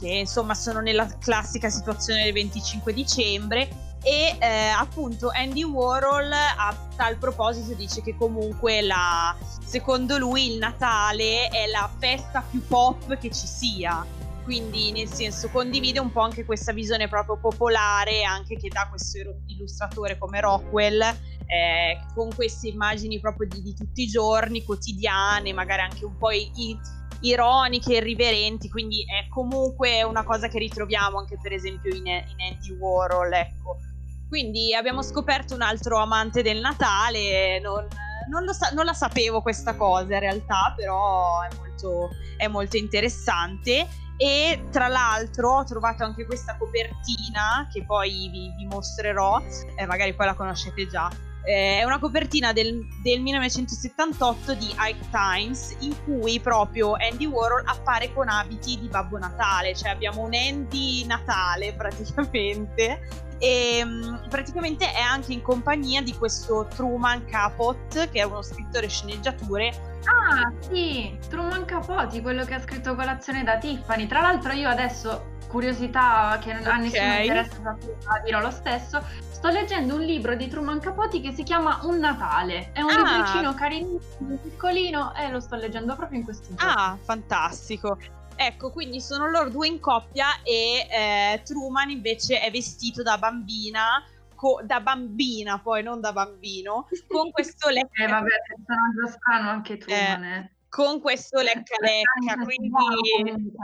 che 0.00 0.08
insomma 0.08 0.54
sono 0.54 0.80
nella 0.80 1.06
classica 1.18 1.68
situazione 1.68 2.24
del 2.24 2.32
25 2.32 2.92
dicembre. 2.92 3.88
E 4.02 4.34
eh, 4.38 4.68
appunto 4.68 5.30
Andy 5.30 5.62
Warhol 5.62 6.32
a 6.32 6.74
tal 6.96 7.16
proposito 7.16 7.74
dice 7.74 8.00
che 8.00 8.16
comunque 8.16 8.80
la, 8.80 9.36
secondo 9.62 10.16
lui 10.16 10.52
il 10.52 10.58
Natale 10.58 11.48
è 11.48 11.66
la 11.66 11.88
festa 11.98 12.42
più 12.50 12.66
pop 12.66 13.18
che 13.18 13.30
ci 13.30 13.46
sia 13.46 14.02
quindi 14.50 14.90
nel 14.90 15.06
senso 15.06 15.48
condivide 15.48 16.00
un 16.00 16.10
po' 16.10 16.22
anche 16.22 16.44
questa 16.44 16.72
visione 16.72 17.06
proprio 17.06 17.38
popolare 17.38 18.24
anche 18.24 18.56
che 18.56 18.66
dà 18.68 18.88
questo 18.90 19.18
illustratore 19.46 20.18
come 20.18 20.40
Rockwell 20.40 21.00
eh, 21.02 22.00
con 22.16 22.34
queste 22.34 22.66
immagini 22.66 23.20
proprio 23.20 23.46
di, 23.46 23.62
di, 23.62 23.74
tutti 23.74 24.02
i 24.02 24.06
giorni 24.08 24.64
quotidiane 24.64 25.52
magari 25.52 25.82
anche 25.82 26.04
un 26.04 26.16
po' 26.16 26.32
i, 26.32 26.76
ironiche, 27.20 27.94
irriverenti, 27.94 28.68
quindi 28.68 29.04
è 29.04 29.28
comunque 29.28 30.02
una 30.02 30.24
cosa 30.24 30.48
che 30.48 30.58
ritroviamo 30.58 31.18
anche 31.18 31.38
per 31.40 31.52
esempio 31.52 31.94
in, 31.94 32.06
in 32.06 32.40
Andy 32.40 32.72
Warhol, 32.76 33.32
ecco. 33.32 33.76
Quindi 34.26 34.74
abbiamo 34.74 35.02
scoperto 35.02 35.54
un 35.54 35.62
altro 35.62 35.98
amante 35.98 36.42
del 36.42 36.58
Natale, 36.58 37.60
non, 37.60 37.86
non, 38.28 38.52
sa- 38.52 38.70
non 38.70 38.84
la 38.84 38.94
sapevo 38.94 39.42
questa 39.42 39.76
cosa 39.76 40.14
in 40.14 40.20
realtà, 40.20 40.72
però 40.74 41.42
è 41.42 41.54
molto, 41.56 42.08
è 42.36 42.48
molto 42.48 42.76
interessante 42.76 43.86
e 44.22 44.66
tra 44.70 44.88
l'altro 44.88 45.60
ho 45.60 45.64
trovato 45.64 46.04
anche 46.04 46.26
questa 46.26 46.54
copertina 46.58 47.66
che 47.72 47.84
poi 47.86 48.28
vi, 48.28 48.52
vi 48.54 48.66
mostrerò, 48.66 49.42
eh, 49.76 49.86
magari 49.86 50.12
poi 50.12 50.26
la 50.26 50.34
conoscete 50.34 50.86
già. 50.86 51.10
Eh, 51.42 51.78
è 51.78 51.84
una 51.84 51.98
copertina 51.98 52.52
del, 52.52 52.86
del, 53.02 53.22
1978 53.22 54.52
di 54.56 54.74
Ike 54.76 55.06
Times 55.10 55.74
in 55.80 55.96
cui 56.04 56.38
proprio 56.38 56.96
Andy 56.96 57.24
Warhol 57.24 57.62
appare 57.64 58.12
con 58.12 58.28
abiti 58.28 58.78
di 58.78 58.88
Babbo 58.88 59.16
Natale, 59.16 59.74
cioè 59.74 59.88
abbiamo 59.88 60.20
un 60.20 60.34
Andy 60.34 61.06
Natale 61.06 61.72
praticamente 61.72 63.29
e 63.40 63.82
um, 63.82 64.20
praticamente 64.28 64.92
è 64.92 65.00
anche 65.00 65.32
in 65.32 65.42
compagnia 65.42 66.02
di 66.02 66.14
questo 66.16 66.68
Truman 66.74 67.24
Capote 67.24 68.08
che 68.10 68.20
è 68.20 68.22
uno 68.22 68.42
scrittore 68.42 68.88
sceneggiature 68.88 69.90
Ah, 70.04 70.50
sì, 70.60 71.18
Truman 71.28 71.64
Capote, 71.64 72.22
quello 72.22 72.44
che 72.44 72.54
ha 72.54 72.60
scritto 72.60 72.94
Colazione 72.94 73.44
da 73.44 73.58
Tiffany. 73.58 74.06
Tra 74.06 74.20
l'altro 74.20 74.52
io 74.52 74.68
adesso, 74.68 75.36
curiosità 75.48 76.38
che 76.40 76.52
a 76.52 76.76
nessuno 76.76 77.12
interessa, 77.12 77.76
dirò 78.24 78.40
lo 78.40 78.50
stesso, 78.50 79.02
sto 79.30 79.48
leggendo 79.48 79.96
un 79.96 80.00
libro 80.00 80.34
di 80.36 80.48
Truman 80.48 80.80
Capote 80.80 81.20
che 81.20 81.32
si 81.32 81.42
chiama 81.42 81.80
Un 81.82 81.98
Natale. 81.98 82.70
È 82.72 82.80
un 82.80 82.90
ah. 82.90 82.96
libricino 82.96 83.54
carinissimo, 83.54 84.36
piccolino 84.36 85.14
e 85.14 85.30
lo 85.30 85.40
sto 85.40 85.56
leggendo 85.56 85.94
proprio 85.96 86.18
in 86.18 86.24
questi 86.24 86.54
giorni. 86.54 86.74
Ah, 86.74 86.96
fantastico. 87.02 87.98
Ecco, 88.42 88.70
quindi 88.70 89.02
sono 89.02 89.28
loro 89.28 89.50
due 89.50 89.66
in 89.68 89.80
coppia 89.80 90.40
e 90.42 90.86
eh, 90.90 91.42
Truman 91.44 91.90
invece 91.90 92.40
è 92.40 92.50
vestito 92.50 93.02
da 93.02 93.18
bambina 93.18 94.02
da 94.64 94.80
bambina, 94.80 95.58
poi 95.58 95.82
non 95.82 96.00
da 96.00 96.12
bambino, 96.12 96.88
con 97.06 97.30
questo 97.30 97.68
lecca. 97.68 98.04
Eh 98.04 98.06
vabbè, 98.06 98.28
personaggio 98.46 99.06
strano 99.18 99.50
anche 99.50 99.76
tu, 99.76 99.90
eh, 99.90 100.50
Con 100.70 101.00
questo 101.00 101.40
lecca 101.40 101.74
lecca, 101.80 102.42
quindi... 102.42 102.70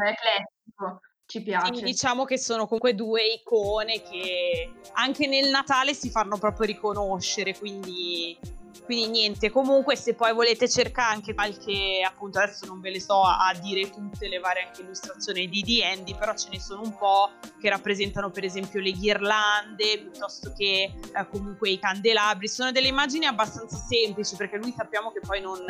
Eclettico. 0.04 1.00
Ci 1.24 1.42
piace. 1.42 1.74
Sì, 1.74 1.82
diciamo 1.82 2.24
che 2.24 2.38
sono 2.38 2.64
comunque 2.66 2.94
due 2.94 3.24
icone 3.24 4.02
che 4.02 4.74
anche 4.92 5.26
nel 5.26 5.48
Natale 5.48 5.94
si 5.94 6.10
fanno 6.10 6.36
proprio 6.36 6.66
riconoscere, 6.66 7.56
quindi 7.56 8.38
quindi 8.84 9.08
niente, 9.08 9.50
comunque 9.50 9.96
se 9.96 10.14
poi 10.14 10.32
volete 10.32 10.68
cercare 10.68 11.14
anche 11.14 11.34
qualche, 11.34 12.02
appunto 12.06 12.38
adesso 12.38 12.66
non 12.66 12.80
ve 12.80 12.90
le 12.90 13.00
so 13.00 13.22
a, 13.22 13.52
dire 13.60 13.90
tutte 13.90 14.28
le 14.28 14.38
varie 14.38 14.66
anche 14.66 14.82
illustrazioni 14.82 15.48
di 15.48 15.62
D&D, 15.62 16.16
però 16.16 16.34
ce 16.34 16.48
ne 16.50 16.60
sono 16.60 16.82
un 16.82 16.96
po' 16.96 17.30
che 17.60 17.68
rappresentano 17.68 18.30
per 18.30 18.44
esempio 18.44 18.80
le 18.80 18.92
ghirlande, 18.92 19.98
piuttosto 19.98 20.52
che 20.52 20.92
eh, 20.92 21.28
comunque 21.30 21.70
i 21.70 21.78
candelabri, 21.78 22.48
sono 22.48 22.72
delle 22.72 22.88
immagini 22.88 23.26
abbastanza 23.26 23.76
semplici 23.76 24.36
perché 24.36 24.56
lui 24.56 24.72
sappiamo 24.76 25.10
che 25.12 25.20
poi 25.20 25.40
non 25.40 25.64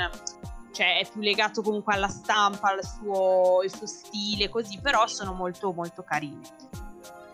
cioè 0.72 0.98
è 0.98 1.08
più 1.10 1.22
legato 1.22 1.62
comunque 1.62 1.94
alla 1.94 2.08
stampa, 2.08 2.72
al 2.72 2.84
suo, 2.84 3.62
suo 3.66 3.86
stile, 3.86 4.50
così, 4.50 4.78
però 4.78 5.06
sono 5.06 5.32
molto 5.32 5.72
molto 5.72 6.02
carini 6.02 6.42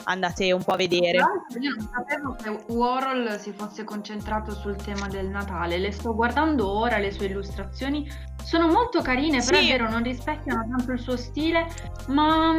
andate 0.05 0.53
un 0.53 0.63
po' 0.63 0.73
a 0.73 0.77
vedere. 0.77 1.19
Io 1.19 1.75
non 1.77 1.89
sapevo 1.93 2.35
che 2.35 2.73
Warhol 2.73 3.39
si 3.39 3.53
fosse 3.53 3.85
concentrato 3.85 4.53
sul 4.55 4.77
tema 4.77 5.09
del 5.09 5.29
Natale, 5.29 5.79
le 5.79 5.93
sto 5.93 6.15
guardando 6.15 6.69
ora, 6.69 6.99
le 6.99 7.11
sue 7.11 7.27
illustrazioni 7.27 8.11
sono 8.43 8.69
molto 8.69 9.01
carine, 9.03 9.41
sì. 9.41 9.51
però 9.51 9.63
è 9.63 9.67
vero, 9.67 9.91
non 9.91 10.03
rispecchiano 10.03 10.67
tanto 10.69 10.93
il 10.93 10.99
suo 10.99 11.17
stile, 11.17 11.67
ma 12.09 12.59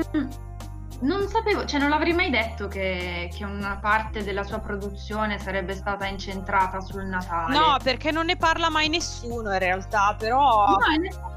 non 1.04 1.28
sapevo, 1.28 1.66
cioè 1.66 1.80
non 1.80 1.90
l'avrei 1.90 2.14
mai 2.14 2.30
detto 2.30 2.68
che, 2.68 3.30
che, 3.34 3.44
una 3.44 3.78
parte 3.78 4.24
della 4.24 4.44
sua 4.44 4.60
produzione 4.60 5.38
sarebbe 5.38 5.76
stata 5.76 6.06
incentrata 6.06 6.80
sul 6.80 7.04
Natale. 7.04 7.58
No, 7.58 7.78
perché 7.84 8.12
non 8.12 8.26
ne 8.26 8.38
parla 8.38 8.70
mai 8.70 8.88
nessuno 8.90 9.52
in 9.52 9.60
realtà, 9.60 10.16
però... 10.18 10.68
No, 10.68 10.78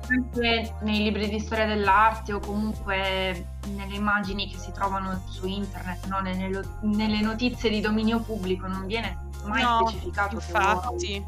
anche 0.08 0.74
nei 0.82 1.02
libri 1.02 1.28
di 1.28 1.40
storia 1.40 1.66
dell'arte 1.66 2.32
o 2.32 2.38
comunque 2.38 3.54
nelle 3.74 3.96
immagini 3.96 4.48
che 4.48 4.56
si 4.56 4.70
trovano 4.70 5.20
su 5.28 5.46
internet, 5.46 6.06
no? 6.06 6.20
nelle, 6.20 6.62
nelle, 6.82 7.20
notizie 7.20 7.68
di 7.68 7.80
dominio 7.80 8.20
pubblico, 8.20 8.68
non 8.68 8.86
viene 8.86 9.18
mai 9.44 9.62
no, 9.62 9.84
specificato. 9.88 10.36
Infatti. 10.36 11.24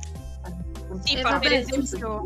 Sì, 1.03 1.15
eh, 1.17 1.21
fa 1.23 1.39
per 1.39 1.53
esempio... 1.55 2.23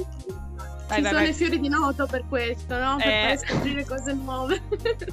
Vai, 0.88 0.99
Ci 0.99 1.02
vai, 1.02 1.11
sono 1.11 1.23
vai. 1.23 1.31
i 1.31 1.33
fiori 1.33 1.59
di 1.59 1.69
noto 1.69 2.07
per 2.07 2.25
questo, 2.28 2.78
no? 2.78 2.97
Per 2.97 3.09
eh... 3.09 3.38
scoprire 3.38 3.87
cose 3.87 4.12
nuove. 4.12 4.61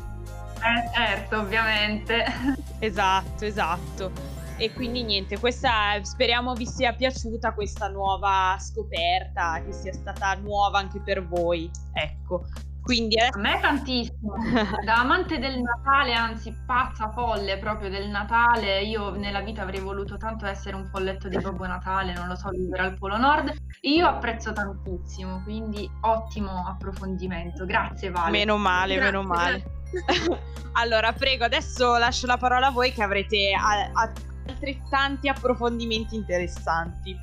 Eh 0.61 0.89
certo, 0.93 1.39
ovviamente. 1.39 2.25
Esatto, 2.81 3.43
esatto. 3.43 4.11
E 4.55 4.71
quindi 4.71 5.03
niente, 5.03 5.37
questa 5.37 6.01
speriamo 6.01 6.53
vi 6.53 6.65
sia 6.65 6.93
piaciuta 6.93 7.53
questa 7.53 7.89
nuova 7.89 8.57
scoperta, 8.57 9.61
che 9.65 9.73
sia 9.73 9.91
stata 9.91 10.33
nuova 10.35 10.79
anche 10.79 11.01
per 11.01 11.25
voi. 11.25 11.69
Ecco. 11.93 12.45
Quindi 12.81 13.15
eh... 13.15 13.29
A 13.31 13.37
me 13.37 13.59
tantissimo. 13.61 14.33
Da 14.83 14.95
amante 14.99 15.39
del 15.39 15.61
Natale, 15.61 16.13
anzi 16.13 16.53
pazza 16.65 17.11
folle 17.11 17.57
proprio 17.57 17.89
del 17.89 18.09
Natale, 18.09 18.81
io 18.81 19.11
nella 19.11 19.41
vita 19.41 19.61
avrei 19.61 19.79
voluto 19.79 20.17
tanto 20.17 20.45
essere 20.45 20.75
un 20.75 20.89
folletto 20.91 21.27
di 21.27 21.37
Babbo 21.37 21.67
Natale, 21.67 22.13
non 22.13 22.27
lo 22.27 22.35
so, 22.35 22.49
vivere 22.49 22.83
al 22.83 22.97
Polo 22.97 23.17
Nord. 23.17 23.55
Io 23.81 24.07
apprezzo 24.07 24.53
tantissimo, 24.53 25.41
quindi 25.43 25.89
ottimo 26.01 26.65
approfondimento. 26.67 27.65
Grazie 27.65 28.09
Vale. 28.09 28.31
Meno 28.31 28.57
male, 28.57 28.95
Grazie. 28.95 29.11
meno 29.11 29.23
male. 29.27 29.63
Allora, 30.73 31.13
prego, 31.13 31.45
adesso 31.45 31.97
lascio 31.97 32.27
la 32.27 32.37
parola 32.37 32.67
a 32.67 32.71
voi 32.71 32.91
che 32.91 33.03
avrete 33.03 33.51
a- 33.53 33.91
a- 33.93 34.11
altrettanti 34.47 35.27
approfondimenti 35.27 36.15
interessanti. 36.15 37.17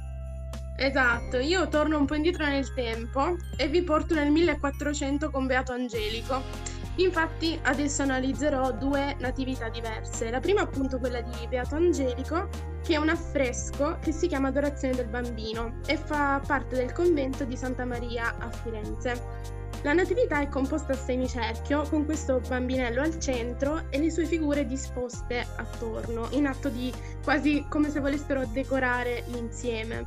Esatto, 0.79 1.39
io 1.39 1.69
torno 1.69 1.97
un 1.99 2.05
po' 2.05 2.15
indietro 2.15 2.45
nel 2.45 2.73
tempo 2.75 3.37
e 3.57 3.67
vi 3.69 3.83
porto 3.83 4.15
nel 4.15 4.31
1400 4.31 5.31
con 5.31 5.47
Beato 5.47 5.73
Angelico. 5.73 6.43
Infatti 6.97 7.59
adesso 7.63 8.03
analizzerò 8.03 8.73
due 8.73 9.17
natività 9.19 9.69
diverse. 9.69 10.31
La 10.31 10.41
prima 10.41 10.63
appunto 10.63 10.99
quella 10.99 11.21
di 11.21 11.47
Beato 11.47 11.75
Angelico, 11.75 12.49
che 12.83 12.95
è 12.95 12.97
un 12.97 13.11
affresco 13.11 13.99
che 14.01 14.13
si 14.13 14.29
chiama 14.29 14.49
Adorazione 14.49 14.95
del 14.95 15.09
Bambino 15.09 15.81
e 15.87 15.97
fa 15.97 16.41
parte 16.47 16.77
del 16.77 16.93
convento 16.93 17.45
di 17.45 17.57
Santa 17.57 17.85
Maria 17.85 18.37
a 18.39 18.51
Firenze. 18.51 19.65
La 19.83 19.93
natività 19.93 20.41
è 20.41 20.49
composta 20.49 20.95
a 20.95 20.97
semicerchio, 20.97 21.83
con 21.83 22.07
questo 22.07 22.41
bambinello 22.49 23.03
al 23.03 23.21
centro 23.21 23.85
e 23.91 23.99
le 23.99 24.11
sue 24.11 24.25
figure 24.25 24.67
disposte 24.67 25.47
attorno, 25.57 26.29
in 26.31 26.47
atto 26.47 26.69
di 26.71 26.93
quasi 27.23 27.67
come 27.69 27.91
se 27.91 28.01
volessero 28.01 28.47
decorare 28.47 29.25
l'insieme. 29.27 30.05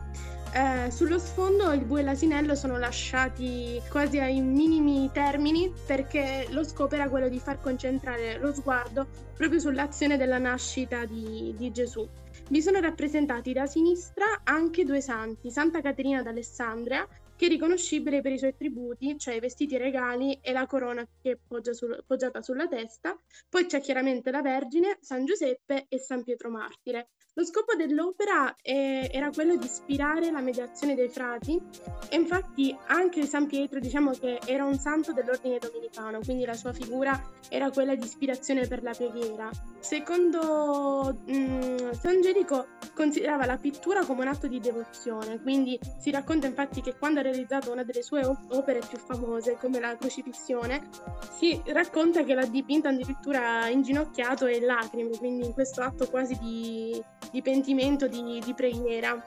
Eh, 0.51 0.89
sullo 0.89 1.19
sfondo 1.19 1.71
il 1.73 1.85
bue 1.85 1.99
e 1.99 2.03
l'asinello 2.03 2.55
sono 2.55 2.79
lasciati 2.79 3.79
quasi 3.87 4.17
ai 4.17 4.41
minimi 4.41 5.07
termini 5.13 5.71
perché 5.85 6.47
lo 6.49 6.63
scopo 6.63 6.95
era 6.95 7.07
quello 7.07 7.29
di 7.29 7.39
far 7.39 7.61
concentrare 7.61 8.39
lo 8.39 8.51
sguardo 8.51 9.07
proprio 9.37 9.59
sull'azione 9.59 10.17
della 10.17 10.39
nascita 10.39 11.05
di, 11.05 11.53
di 11.55 11.71
Gesù. 11.71 12.07
Vi 12.49 12.61
sono 12.63 12.79
rappresentati 12.79 13.53
da 13.53 13.67
sinistra 13.67 14.41
anche 14.43 14.85
due 14.85 15.01
santi, 15.01 15.51
Santa 15.51 15.81
Caterina 15.81 16.23
d'Alessandria 16.23 17.07
che 17.39 17.45
è 17.45 17.49
riconoscibile 17.49 18.19
per 18.19 18.33
i 18.33 18.37
suoi 18.37 18.49
attributi, 18.49 19.17
cioè 19.17 19.35
i 19.35 19.39
vestiti 19.39 19.77
regali 19.77 20.37
e 20.41 20.51
la 20.51 20.65
corona 20.65 21.07
che 21.21 21.31
è 21.31 21.37
poggia 21.47 21.71
sul, 21.71 22.03
poggiata 22.05 22.41
sulla 22.41 22.67
testa. 22.67 23.17
Poi 23.47 23.65
c'è 23.65 23.79
chiaramente 23.79 24.29
la 24.29 24.41
Vergine, 24.41 24.97
San 24.99 25.23
Giuseppe 25.23 25.85
e 25.87 25.99
San 25.99 26.23
Pietro 26.25 26.49
Martire. 26.49 27.11
Lo 27.33 27.45
scopo 27.45 27.75
dell'opera 27.75 28.55
è, 28.61 29.09
era 29.13 29.29
quello 29.29 29.55
di 29.55 29.65
ispirare 29.65 30.31
la 30.31 30.41
mediazione 30.41 30.95
dei 30.95 31.09
frati 31.09 31.61
e 32.09 32.15
infatti 32.15 32.75
anche 32.87 33.25
San 33.25 33.45
Pietro 33.45 33.79
diciamo 33.79 34.11
che 34.11 34.39
era 34.45 34.65
un 34.65 34.77
santo 34.77 35.13
dell'ordine 35.13 35.59
dominicano, 35.59 36.19
quindi 36.19 36.43
la 36.43 36.55
sua 36.55 36.73
figura 36.73 37.21
era 37.47 37.69
quella 37.69 37.95
di 37.95 38.03
ispirazione 38.03 38.67
per 38.67 38.83
la 38.83 38.91
preghiera. 38.91 39.49
Secondo 39.79 41.17
mh, 41.25 41.33
mm, 41.33 41.91
San 41.91 42.19
Gerico 42.21 42.67
considerava 42.93 43.45
la 43.45 43.57
pittura 43.57 44.03
come 44.03 44.21
un 44.21 44.27
atto 44.27 44.47
di 44.47 44.59
devozione, 44.59 45.39
quindi 45.41 45.79
si 45.99 46.11
racconta 46.11 46.47
infatti 46.47 46.81
che 46.81 46.97
quando 46.97 47.19
ha 47.19 47.23
realizzato 47.23 47.71
una 47.71 47.83
delle 47.83 48.01
sue 48.01 48.25
opere 48.49 48.79
più 48.79 48.97
famose 48.97 49.55
come 49.55 49.79
la 49.79 49.95
Crocifissione, 49.95 50.89
si 51.37 51.61
racconta 51.67 52.23
che 52.23 52.33
l'ha 52.33 52.45
dipinta 52.45 52.89
addirittura 52.89 53.69
inginocchiato 53.69 54.45
e 54.47 54.59
lacrime, 54.59 55.17
quindi 55.17 55.45
in 55.45 55.53
questo 55.53 55.81
atto 55.81 56.09
quasi 56.09 56.37
di, 56.39 57.01
di 57.31 57.41
pentimento, 57.41 58.07
di, 58.07 58.41
di 58.43 58.53
preghiera. 58.53 59.21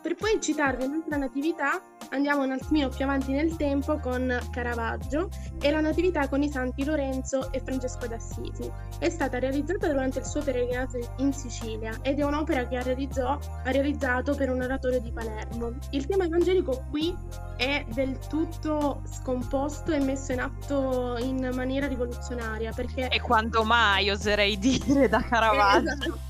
Per 0.00 0.14
poi 0.14 0.40
citarvi 0.40 0.84
un'altra 0.84 1.16
natività, 1.16 1.82
andiamo 2.10 2.44
un 2.44 2.52
attimino 2.52 2.88
più 2.88 3.04
avanti 3.04 3.32
nel 3.32 3.56
tempo 3.56 3.98
con 3.98 4.38
Caravaggio 4.50 5.28
e 5.60 5.70
la 5.72 5.80
natività 5.80 6.28
con 6.28 6.42
i 6.42 6.48
santi 6.48 6.84
Lorenzo 6.84 7.52
e 7.52 7.60
Francesco 7.60 8.06
d'Assisi. 8.06 8.70
È 9.00 9.08
stata 9.10 9.40
realizzata 9.40 9.88
durante 9.88 10.20
il 10.20 10.24
suo 10.24 10.40
peregrinaggio 10.40 10.98
in 11.18 11.32
Sicilia 11.32 11.98
ed 12.02 12.20
è 12.20 12.22
un'opera 12.22 12.66
che 12.68 12.76
ha, 12.76 12.84
ha 12.84 13.70
realizzato 13.70 14.34
per 14.36 14.50
un 14.50 14.62
oratorio 14.62 15.00
di 15.00 15.10
Palermo. 15.10 15.74
Il 15.90 16.06
tema 16.06 16.24
evangelico 16.24 16.84
qui 16.90 17.14
è 17.56 17.84
del 17.92 18.18
tutto 18.28 19.02
scomposto 19.04 19.90
e 19.90 19.98
messo 19.98 20.32
in 20.32 20.40
atto 20.40 21.16
in 21.18 21.50
maniera 21.54 21.88
rivoluzionaria 21.88 22.72
perché... 22.72 23.08
E 23.08 23.20
quanto 23.20 23.64
mai 23.64 24.10
oserei 24.10 24.56
dire 24.58 25.08
da 25.08 25.20
Caravaggio? 25.20 25.88
Esatto. 25.88 26.27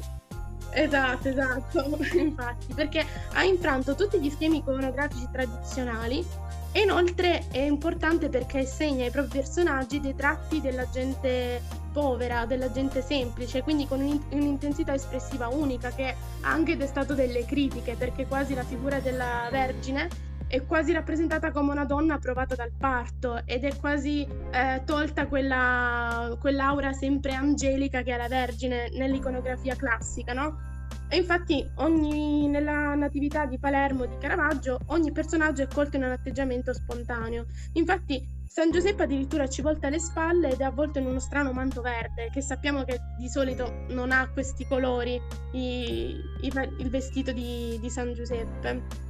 Esatto, 0.78 1.28
esatto, 1.28 1.99
infatti, 2.16 2.73
perché 2.73 3.04
ha 3.32 3.42
infranto 3.42 3.97
tutti 3.97 4.20
gli 4.20 4.30
schemi 4.30 4.58
iconografici 4.58 5.26
tradizionali 5.32 6.25
e 6.70 6.82
inoltre 6.82 7.49
è 7.50 7.58
importante 7.58 8.28
perché 8.28 8.64
segna 8.64 9.04
ai 9.04 9.11
propri 9.11 9.38
personaggi 9.40 9.99
dei 9.99 10.14
tratti 10.14 10.61
della 10.61 10.88
gente 10.88 11.61
povera, 11.92 12.47
della 12.47 12.70
gente 12.70 13.02
semplice, 13.02 13.62
quindi 13.62 13.88
con 13.88 14.00
un'intensità 14.30 14.94
espressiva 14.94 15.49
unica 15.49 15.90
che 15.90 16.14
ha 16.42 16.49
anche 16.49 16.76
destato 16.76 17.14
delle 17.14 17.44
critiche, 17.44 17.97
perché 17.97 18.26
quasi 18.26 18.54
la 18.54 18.62
figura 18.62 19.00
della 19.00 19.49
Vergine 19.50 20.27
è 20.49 20.64
quasi 20.64 20.93
rappresentata 20.93 21.50
come 21.52 21.73
una 21.73 21.85
donna 21.85 22.19
provata 22.19 22.55
dal 22.55 22.73
parto 22.76 23.43
ed 23.45 23.64
è 23.64 23.76
quasi 23.76 24.26
eh, 24.50 24.83
tolta 24.85 25.26
quella, 25.26 26.35
quell'aura 26.40 26.93
sempre 26.93 27.35
angelica 27.35 28.02
che 28.02 28.12
ha 28.12 28.17
la 28.17 28.28
Vergine 28.28 28.88
nell'iconografia 28.95 29.76
classica, 29.76 30.33
no? 30.33 30.67
E 31.11 31.17
infatti 31.19 31.67
ogni, 31.76 32.49
nella 32.49 32.95
natività 32.95 33.47
di 33.47 33.59
Palermo 33.59 34.07
di 34.07 34.17
Caravaggio 34.19 34.78
ogni 34.87 35.12
personaggio 35.12 35.62
è 35.62 35.67
colto 35.67 35.97
in 35.97 36.05
un 36.05 36.11
atteggiamento 36.11 36.73
spontaneo. 36.73 37.47
Infatti 37.75 38.37
San 38.47 38.71
Giuseppe 38.71 39.05
addirittura 39.05 39.49
ci 39.49 39.62
volta 39.62 39.88
le 39.88 40.00
spalle 40.00 40.50
ed 40.50 40.61
è 40.61 40.64
avvolto 40.64 40.99
in 40.99 41.07
uno 41.07 41.19
strano 41.19 41.52
manto 41.52 41.81
verde, 41.83 42.31
che 42.33 42.40
sappiamo 42.40 42.85
che 42.85 42.99
di 43.19 43.28
solito 43.28 43.85
non 43.90 44.11
ha 44.11 44.28
questi 44.31 44.67
colori, 44.67 45.21
i, 45.52 46.17
i, 46.40 46.52
il 46.78 46.90
vestito 46.90 47.33
di, 47.33 47.78
di 47.81 47.90
San 47.90 48.14
Giuseppe. 48.14 49.08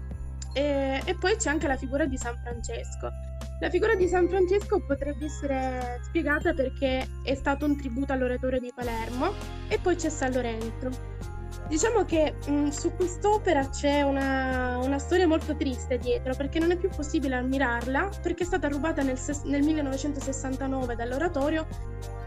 E, 0.53 1.03
e 1.05 1.15
poi 1.15 1.37
c'è 1.37 1.51
anche 1.51 1.67
la 1.67 1.77
figura 1.77 2.07
di 2.07 2.17
San 2.17 2.37
Francesco. 2.37 3.11
La 3.61 3.71
figura 3.71 3.95
di 3.97 4.07
San 4.07 4.29
Francesco 4.29 4.85
potrebbe 4.85 5.25
essere 5.25 5.99
spiegata 6.05 6.55
perché 6.55 7.07
è 7.25 7.35
stato 7.35 7.65
un 7.67 7.77
tributo 7.77 8.13
all'oratore 8.13 8.61
di 8.61 8.73
Palermo 8.75 9.33
e 9.69 9.79
poi 9.79 9.97
c'è 9.97 10.09
San 10.09 10.33
Lorenzo. 10.33 11.28
Diciamo 11.69 12.05
che 12.07 12.35
mh, 12.47 12.69
su 12.69 12.95
quest'opera 12.97 13.69
c'è 13.69 14.01
una, 14.01 14.79
una, 14.79 14.99
storia 14.99 15.27
molto 15.27 15.55
triste 15.55 15.99
dietro 15.99 16.35
perché 16.35 16.59
non 16.59 16.71
è 16.71 16.77
più 16.77 16.89
possibile 16.89 17.35
ammirarla 17.37 18.09
perché 18.23 18.45
è 18.45 18.47
stata 18.47 18.69
rubata 18.69 19.03
nel, 19.03 19.19
nel 19.45 19.63
1969 19.63 20.97
dall'oratorio 20.97 21.67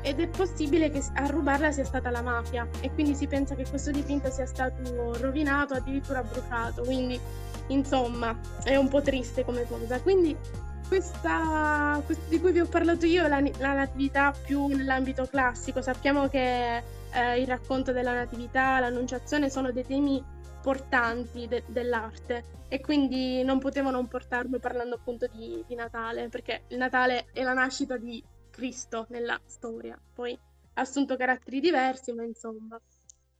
ed 0.03 0.19
è 0.19 0.27
possibile 0.27 0.91
che 0.91 1.01
a 1.15 1.25
rubarla 1.25 1.71
sia 1.71 1.85
stata 1.85 2.11
la 2.11 2.21
mafia 2.21 2.67
e 2.81 2.91
quindi 2.93 3.15
si 3.15 3.25
pensa 3.25 3.55
che 3.55 3.65
questo 3.67 3.89
dipinto 3.89 4.29
sia 4.29 4.45
stato 4.45 5.17
rovinato, 5.19 5.73
addirittura 5.73 6.21
bruciato, 6.21 6.83
quindi 6.83 7.19
insomma 7.67 8.37
è 8.63 8.75
un 8.75 8.89
po' 8.89 9.01
triste 9.01 9.43
come 9.43 9.65
cosa. 9.67 9.99
Quindi 10.01 10.37
questa, 10.91 12.01
questa 12.05 12.27
di 12.27 12.37
cui 12.41 12.51
vi 12.51 12.59
ho 12.59 12.65
parlato 12.65 13.05
io 13.05 13.25
la, 13.25 13.39
la 13.59 13.71
natività 13.71 14.33
più 14.33 14.67
nell'ambito 14.67 15.25
classico, 15.25 15.81
sappiamo 15.81 16.27
che 16.27 16.83
eh, 17.13 17.39
il 17.39 17.47
racconto 17.47 17.93
della 17.93 18.13
natività, 18.13 18.77
l'annunciazione 18.81 19.49
sono 19.49 19.71
dei 19.71 19.85
temi 19.85 20.21
portanti 20.61 21.47
de- 21.47 21.63
dell'arte 21.67 22.43
e 22.67 22.81
quindi 22.81 23.41
non 23.41 23.59
potevo 23.59 23.89
non 23.89 24.09
portarlo 24.09 24.59
parlando 24.59 24.95
appunto 24.95 25.27
di, 25.31 25.63
di 25.65 25.75
Natale, 25.75 26.27
perché 26.27 26.63
il 26.67 26.77
Natale 26.77 27.27
è 27.31 27.41
la 27.41 27.53
nascita 27.53 27.95
di 27.95 28.21
Cristo 28.49 29.05
nella 29.11 29.39
storia, 29.45 29.97
poi 30.13 30.37
ha 30.73 30.81
assunto 30.81 31.15
caratteri 31.15 31.61
diversi, 31.61 32.11
ma 32.11 32.23
insomma. 32.23 32.77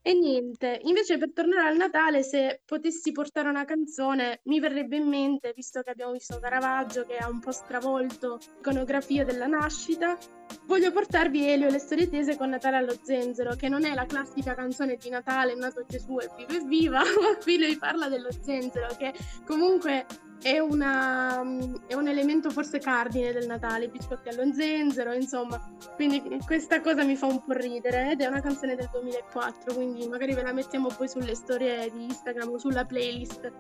E 0.04 0.16
niente, 0.16 0.80
invece 0.86 1.20
per 1.20 1.32
tornare 1.32 1.68
al 1.70 1.78
Natale, 1.78 2.24
se 2.24 2.62
potessi 2.66 3.12
portare 3.12 3.50
una 3.50 3.66
canzone, 3.66 4.42
mi 4.46 4.60
verrebbe 4.60 4.96
in 4.96 5.08
mente, 5.08 5.54
visto 5.56 5.84
che 5.84 5.92
abbiamo 5.92 6.14
visto 6.14 6.40
Caravaggio 6.40 7.06
che 7.06 7.18
ha 7.18 7.30
un 7.30 7.40
po' 7.40 7.52
stravolto 7.52 8.40
l'iconografia 8.56 9.24
della 9.24 9.46
nascita, 9.46 10.18
voglio 10.66 10.92
portarvi 10.92 11.48
Elio 11.48 11.68
e 11.68 11.72
le 11.72 11.78
storie 11.78 12.10
tese 12.10 12.36
con 12.36 12.50
Natale 12.50 12.78
allo 12.78 12.98
zenzero, 13.00 13.54
che 13.56 13.70
non 13.70 13.86
è 13.86 13.94
la 13.94 14.08
classica 14.08 14.56
canzone 14.56 14.96
di 14.96 15.10
Natale, 15.10 15.54
nato 15.54 15.86
Gesù 15.88 16.18
e 16.18 16.30
viva 16.36 16.56
e 16.56 16.66
viva, 16.66 17.00
ma 17.00 17.38
qui 17.38 17.60
lui 17.60 17.78
parla 17.78 18.10
dello 18.10 18.32
zenzero, 18.32 18.88
che 18.98 19.14
comunque 19.46 20.08
è, 20.42 20.60
una, 20.60 21.42
è, 21.88 21.94
un 21.94 22.08
elemento 22.08 22.50
forse 22.50 22.80
cardine 22.80 23.32
del 23.32 23.46
Natale, 23.46 23.90
biscotti 23.90 24.30
allo 24.30 24.52
zenzero, 24.54 25.14
insomma, 25.14 25.62
quindi 25.96 26.40
questa 26.46 26.82
cosa 26.82 27.04
mi 27.04 27.16
fa 27.16 27.28
un 27.28 27.44
po' 27.44 27.54
ridere 27.54 28.12
ed 28.12 28.22
è 28.22 28.26
una 28.26 28.42
canzone 28.42 28.76
del 28.76 28.90
2004, 28.92 29.74
quindi 29.74 30.08
magari 30.08 30.34
ve 30.34 30.42
la 30.42 30.52
mettiamo 30.52 30.88
poi 30.90 31.08
sulle 31.08 31.36
storie 31.36 31.92
di 31.92 32.06
Instagram 32.06 32.50
o 32.50 32.58
sulla 32.58 32.86
playlist 32.86 33.52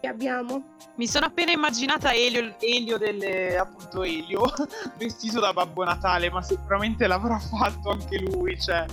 che 0.00 0.06
abbiamo. 0.06 0.76
Mi 0.96 1.06
sono 1.06 1.26
appena 1.26 1.52
immaginata 1.52 2.12
Elio, 2.12 2.54
Elio 2.58 2.96
delle, 2.96 3.58
appunto 3.58 4.02
Elio, 4.02 4.42
vestito 4.98 5.40
da 5.40 5.52
Babbo 5.52 5.84
Natale, 5.84 6.30
ma 6.30 6.42
sicuramente 6.42 7.06
l'avrà 7.06 7.38
fatto 7.38 7.90
anche 7.90 8.18
lui, 8.18 8.58
cioè, 8.58 8.86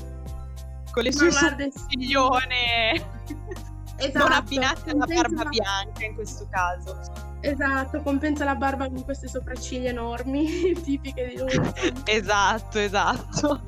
con 0.91 1.03
le 1.03 1.12
sue 1.12 1.31
somiglione. 1.31 3.15
Esatto, 3.97 4.17
non 4.19 4.31
abbinate 4.31 4.91
alla 4.91 5.05
barba 5.05 5.45
bianca 5.45 6.05
in 6.05 6.13
questo 6.13 6.47
caso. 6.49 6.99
Esatto, 7.39 8.01
compensa 8.01 8.45
la 8.45 8.55
barba 8.55 8.88
con 8.88 9.03
queste 9.03 9.27
sopracciglia 9.27 9.89
enormi, 9.89 10.73
tipiche 10.83 11.27
di 11.27 11.38
lui. 11.38 11.71
esatto, 12.05 12.79
esatto. 12.79 13.62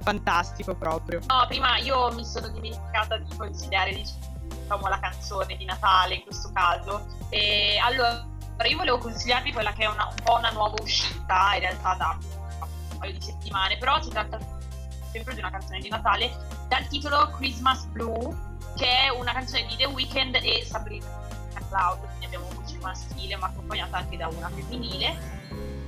Fantastico 0.00 0.74
proprio. 0.74 1.20
No, 1.26 1.46
prima 1.48 1.78
io 1.78 2.12
mi 2.12 2.24
sono 2.24 2.48
dimenticata 2.48 3.16
di 3.18 3.36
consigliare 3.36 3.92
diciamo, 3.92 4.88
la 4.88 4.98
canzone 5.00 5.56
di 5.56 5.64
Natale 5.64 6.16
in 6.16 6.22
questo 6.22 6.50
caso. 6.52 7.06
E 7.30 7.78
allora 7.82 8.24
io 8.64 8.76
volevo 8.76 8.98
consigliarvi 8.98 9.52
quella 9.52 9.72
che 9.72 9.84
è 9.84 9.86
una, 9.86 10.06
un 10.06 10.14
po' 10.22 10.36
una 10.36 10.50
nuova 10.50 10.80
uscita, 10.80 11.54
in 11.54 11.60
realtà 11.60 11.94
da 11.94 12.18
un 12.20 12.98
paio 12.98 13.12
di 13.12 13.20
settimane, 13.20 13.78
però 13.78 14.00
si 14.02 14.10
tratta 14.10 14.38
sempre 15.10 15.34
di 15.34 15.40
una 15.40 15.50
canzone 15.50 15.80
di 15.80 15.88
Natale 15.88 16.30
dal 16.68 16.86
titolo 16.86 17.30
Christmas 17.36 17.84
Blue, 17.86 18.50
che 18.76 18.86
è 18.86 19.08
una 19.08 19.32
canzone 19.32 19.66
di 19.66 19.76
The 19.76 19.86
Weeknd 19.86 20.34
e 20.34 20.64
Sabrina 20.64 21.06
Cloud, 21.68 22.00
quindi 22.06 22.26
abbiamo 22.26 22.48
voce 22.54 22.78
maschile 22.78 23.36
ma 23.36 23.46
accompagnata 23.46 23.98
anche 23.98 24.16
da 24.16 24.28
una 24.28 24.48
femminile. 24.48 25.40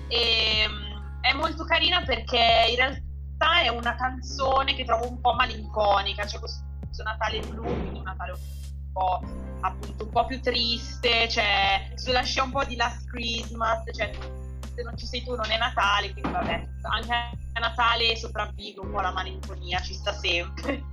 E, 0.09 0.65
um, 0.67 1.21
è 1.21 1.33
molto 1.33 1.65
carina 1.65 2.03
perché 2.03 2.67
in 2.71 2.77
realtà 2.77 3.63
è 3.63 3.69
una 3.69 3.95
canzone 3.95 4.75
che 4.75 4.85
trovo 4.85 5.09
un 5.09 5.21
po' 5.21 5.35
malinconica, 5.35 6.27
cioè 6.27 6.41
questo 6.41 6.63
Natale 7.03 7.41
blu, 7.41 7.63
quindi 7.63 7.99
un 7.99 8.05
Natale 8.05 8.33
un 8.33 8.93
po' 8.93 9.21
appunto 9.61 10.05
un 10.05 10.11
po' 10.11 10.27
più 10.27 10.41
triste, 10.41 11.29
cioè 11.29 11.93
sulla 11.97 12.23
scia 12.23 12.45
un 12.45 12.53
po' 12.53 12.65
di 12.65 12.77
Last 12.77 13.09
Christmas, 13.09 13.83
cioè 13.93 14.13
se 14.75 14.83
non 14.83 14.97
ci 14.97 15.07
sei 15.07 15.25
tu 15.25 15.35
non 15.35 15.51
è 15.51 15.59
Natale, 15.59 16.13
quindi 16.13 16.31
vabbè, 16.31 16.69
anche 16.83 17.13
a 17.13 17.61
Natale 17.61 18.17
sopravvive 18.17 18.81
un 18.81 18.91
po' 18.93 19.01
la 19.01 19.13
malinconia, 19.13 19.81
ci 19.81 19.95
sta 19.95 20.13
sempre. 20.13 20.93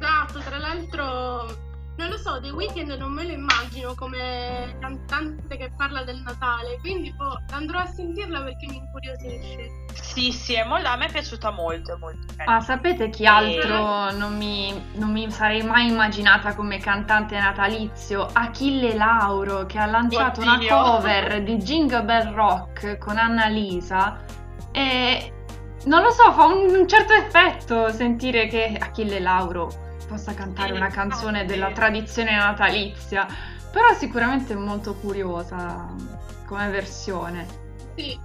Esatto, 0.00 0.38
tra 0.40 0.56
l'altro 0.56 1.68
non 2.00 2.08
lo 2.08 2.16
so, 2.16 2.40
The 2.40 2.48
Weeknd 2.48 2.88
non 2.92 3.12
me 3.12 3.24
lo 3.24 3.32
immagino 3.32 3.94
come 3.94 4.74
cantante 4.80 5.58
che 5.58 5.70
parla 5.76 6.02
del 6.02 6.22
Natale, 6.22 6.78
quindi 6.80 7.12
boh, 7.12 7.38
andrò 7.50 7.80
a 7.80 7.86
sentirla 7.86 8.40
perché 8.40 8.66
mi 8.68 8.76
incuriosisce. 8.76 9.68
Sì, 9.92 10.32
sì, 10.32 10.54
è 10.54 10.64
molto, 10.64 10.88
a 10.88 10.96
me 10.96 11.06
è 11.06 11.12
piaciuta 11.12 11.50
molto, 11.50 11.98
molto 11.98 12.32
Ah, 12.46 12.60
sapete 12.60 13.10
chi 13.10 13.26
altro 13.26 14.08
e... 14.08 14.12
non, 14.14 14.34
mi, 14.38 14.72
non, 14.94 15.12
mi, 15.12 15.30
sarei 15.30 15.62
mai 15.62 15.88
immaginata 15.88 16.54
come 16.54 16.78
cantante 16.78 17.38
natalizio? 17.38 18.30
Achille 18.32 18.94
Lauro, 18.94 19.66
che 19.66 19.78
ha 19.78 19.84
lanciato 19.84 20.40
Oddio. 20.40 20.52
una 20.54 20.82
cover 20.82 21.42
di 21.42 21.56
Jingle 21.56 22.04
Bell 22.04 22.32
Rock 22.32 22.96
con 22.96 23.18
Annalisa 23.18 24.18
e... 24.72 25.34
Non 25.82 26.02
lo 26.02 26.10
so, 26.10 26.30
fa 26.32 26.44
un, 26.44 26.74
un 26.74 26.88
certo 26.88 27.14
effetto 27.14 27.90
sentire 27.90 28.46
che 28.48 28.76
Achille 28.78 29.18
Lauro 29.18 29.88
possa 30.10 30.34
cantare 30.34 30.72
una 30.72 30.88
canzone 30.88 31.44
della 31.44 31.70
tradizione 31.70 32.34
natalizia, 32.34 33.28
però 33.70 33.94
sicuramente 33.94 34.54
è 34.54 34.56
molto 34.56 34.94
curiosa 34.96 35.94
come 36.46 36.68
versione. 36.68 37.46
Sì. 37.94 38.18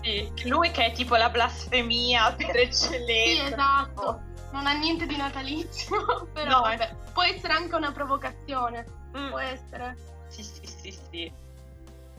sì. 0.00 0.48
Lui 0.48 0.70
che 0.70 0.86
è 0.86 0.92
tipo 0.92 1.16
la 1.16 1.28
blasfemia 1.28 2.32
per 2.32 2.56
eccellenza. 2.56 3.46
Sì, 3.46 3.52
esatto. 3.52 4.22
Non 4.52 4.66
ha 4.66 4.72
niente 4.72 5.04
di 5.04 5.16
natalizio, 5.18 6.28
però 6.32 6.50
no, 6.50 6.60
vabbè, 6.62 6.96
può 7.12 7.22
essere 7.22 7.52
anche 7.52 7.74
una 7.74 7.92
provocazione. 7.92 8.86
Mm. 9.14 9.28
Può 9.28 9.38
essere. 9.38 9.96
Sì, 10.28 10.42
sì, 10.42 10.66
sì, 10.66 10.98
sì. 11.10 11.32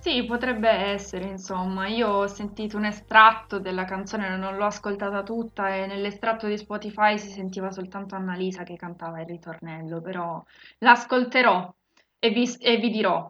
Sì, 0.01 0.23
potrebbe 0.25 0.69
essere, 0.69 1.25
insomma. 1.25 1.87
Io 1.87 2.07
ho 2.07 2.27
sentito 2.27 2.77
un 2.77 2.85
estratto 2.85 3.59
della 3.59 3.83
canzone, 3.83 4.35
non 4.37 4.55
l'ho 4.55 4.65
ascoltata 4.65 5.23
tutta 5.23 5.75
e 5.75 5.87
nell'estratto 5.87 6.47
di 6.47 6.57
Spotify 6.57 7.17
si 7.17 7.29
sentiva 7.29 7.69
soltanto 7.69 8.15
Annalisa 8.15 8.63
che 8.63 8.75
cantava 8.77 9.19
il 9.19 9.27
ritornello, 9.27 9.99
però 10.01 10.41
l'ascolterò 10.79 11.73
e 12.17 12.29
vi, 12.29 12.49
e 12.59 12.77
vi 12.77 12.89
dirò. 12.89 13.29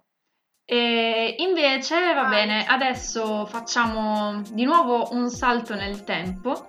E 0.64 1.36
invece, 1.40 2.14
va 2.14 2.26
bene, 2.26 2.64
adesso 2.66 3.46
facciamo 3.48 4.42
di 4.52 4.64
nuovo 4.64 5.08
un 5.14 5.30
salto 5.30 5.74
nel 5.74 6.04
tempo 6.04 6.69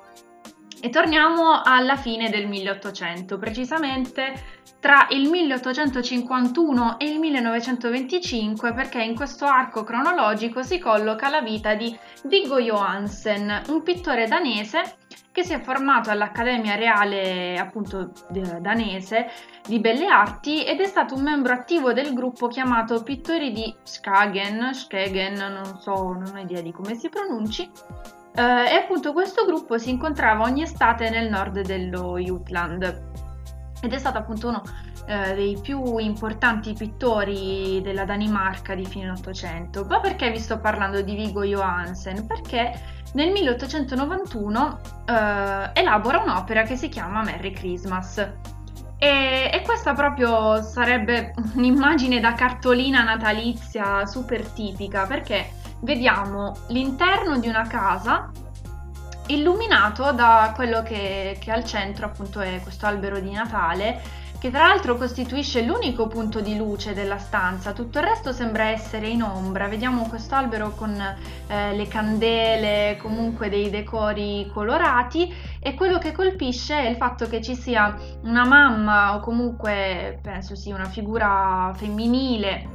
e 0.81 0.89
torniamo 0.89 1.61
alla 1.63 1.97
fine 1.97 2.31
del 2.31 2.47
1800, 2.49 3.39
precisamente 3.39 4.61
tra 4.81 5.07
il 5.11 5.29
1851 5.29 6.99
e 6.99 7.05
il 7.05 7.19
1925, 7.19 8.73
perché 8.73 9.03
in 9.03 9.15
questo 9.15 9.45
arco 9.45 9.85
cronologico 9.85 10.63
si 10.63 10.79
colloca 10.79 11.29
la 11.29 11.43
vita 11.43 11.75
di 11.75 11.97
Viggo 12.25 12.59
Johansen, 12.59 13.65
un 13.69 13.83
pittore 13.83 14.27
danese 14.27 14.97
che 15.33 15.45
si 15.45 15.53
è 15.53 15.61
formato 15.61 16.11
all'Accademia 16.11 16.75
Reale 16.75 17.57
appunto 17.57 18.11
danese 18.31 19.29
di 19.67 19.79
Belle 19.79 20.07
Arti 20.07 20.65
ed 20.65 20.81
è 20.81 20.87
stato 20.87 21.15
un 21.15 21.23
membro 21.23 21.53
attivo 21.53 21.93
del 21.93 22.13
gruppo 22.15 22.49
chiamato 22.49 23.03
Pittori 23.03 23.53
di 23.53 23.73
Skagen, 23.83 24.75
Skagen, 24.75 25.35
non 25.35 25.79
so, 25.79 26.13
non 26.13 26.33
ho 26.35 26.39
idea 26.41 26.63
di 26.63 26.73
come 26.73 26.95
si 26.95 27.09
pronunci, 27.09 27.71
Uh, 28.35 28.41
e 28.41 28.75
appunto 28.75 29.13
questo 29.13 29.45
gruppo 29.45 29.77
si 29.77 29.91
incontrava 29.91 30.45
ogni 30.45 30.63
estate 30.63 31.11
nel 31.11 31.29
nord 31.29 31.63
dello 31.63 32.17
Jutland 32.17 33.09
ed 33.83 33.93
è 33.93 33.99
stato 33.99 34.19
appunto 34.19 34.49
uno 34.49 34.63
uh, 34.65 35.35
dei 35.35 35.59
più 35.61 35.97
importanti 35.97 36.73
pittori 36.75 37.81
della 37.83 38.05
Danimarca 38.05 38.75
di 38.75 38.85
fine 38.85 39.11
Ottocento. 39.11 39.85
Ma 39.89 40.01
perché 40.01 40.31
vi 40.31 40.39
sto 40.39 40.59
parlando 40.59 41.01
di 41.01 41.15
Viggo 41.15 41.43
Johansen? 41.43 42.27
Perché 42.27 42.99
nel 43.15 43.31
1891 43.33 44.81
uh, 45.07 45.11
eh, 45.11 45.71
elabora 45.73 46.21
un'opera 46.21 46.63
che 46.63 46.77
si 46.77 46.89
chiama 46.89 47.23
Merry 47.23 47.53
Christmas. 47.53 48.19
E, 48.99 49.51
e, 49.53 49.63
questa 49.65 49.95
proprio 49.95 50.63
sarebbe 50.63 51.33
un'immagine 51.57 52.21
da 52.21 52.35
cartolina 52.35 53.03
natalizia 53.03 54.05
super 54.05 54.47
tipica 54.47 55.07
perché 55.07 55.49
vediamo 55.81 56.57
l'interno 56.69 57.39
di 57.39 57.49
una 57.49 57.67
casa 57.67 58.31
illuminato 59.27 60.13
da 60.13 60.53
quello 60.55 60.83
che, 60.83 61.39
che 61.41 61.51
al 61.51 61.65
centro 61.65 62.07
appunto 62.07 62.41
è 62.41 62.61
questo 62.63 62.87
albero 62.87 63.21
di 63.21 63.31
Natale 63.31 64.19
che 64.41 64.51
tra 64.51 64.69
l'altro 64.69 64.97
costituisce 64.97 65.61
l'unico 65.61 66.07
punto 66.07 66.41
di 66.41 66.57
luce 66.57 66.95
della 66.95 67.19
stanza, 67.19 67.73
tutto 67.73 67.99
il 67.99 68.07
resto 68.07 68.33
sembra 68.33 68.71
essere 68.71 69.07
in 69.07 69.23
ombra, 69.23 69.69
vediamo 69.69 70.09
questo 70.09 70.35
albero 70.35 70.71
con 70.75 70.99
eh, 70.99 71.77
le 71.77 71.89
candele, 71.89 72.97
comunque 73.03 73.51
dei 73.51 73.69
decori 73.69 74.51
colorati 74.51 75.31
e 75.61 75.75
quello 75.75 75.99
che 75.99 76.13
colpisce 76.13 76.75
è 76.75 76.89
il 76.89 76.97
fatto 76.97 77.29
che 77.29 77.43
ci 77.43 77.55
sia 77.55 77.95
una 78.23 78.47
mamma 78.47 79.15
o 79.15 79.21
comunque 79.21 80.19
penso 80.23 80.57
sia 80.57 80.75
una 80.75 80.89
figura 80.89 81.71
femminile 81.77 82.67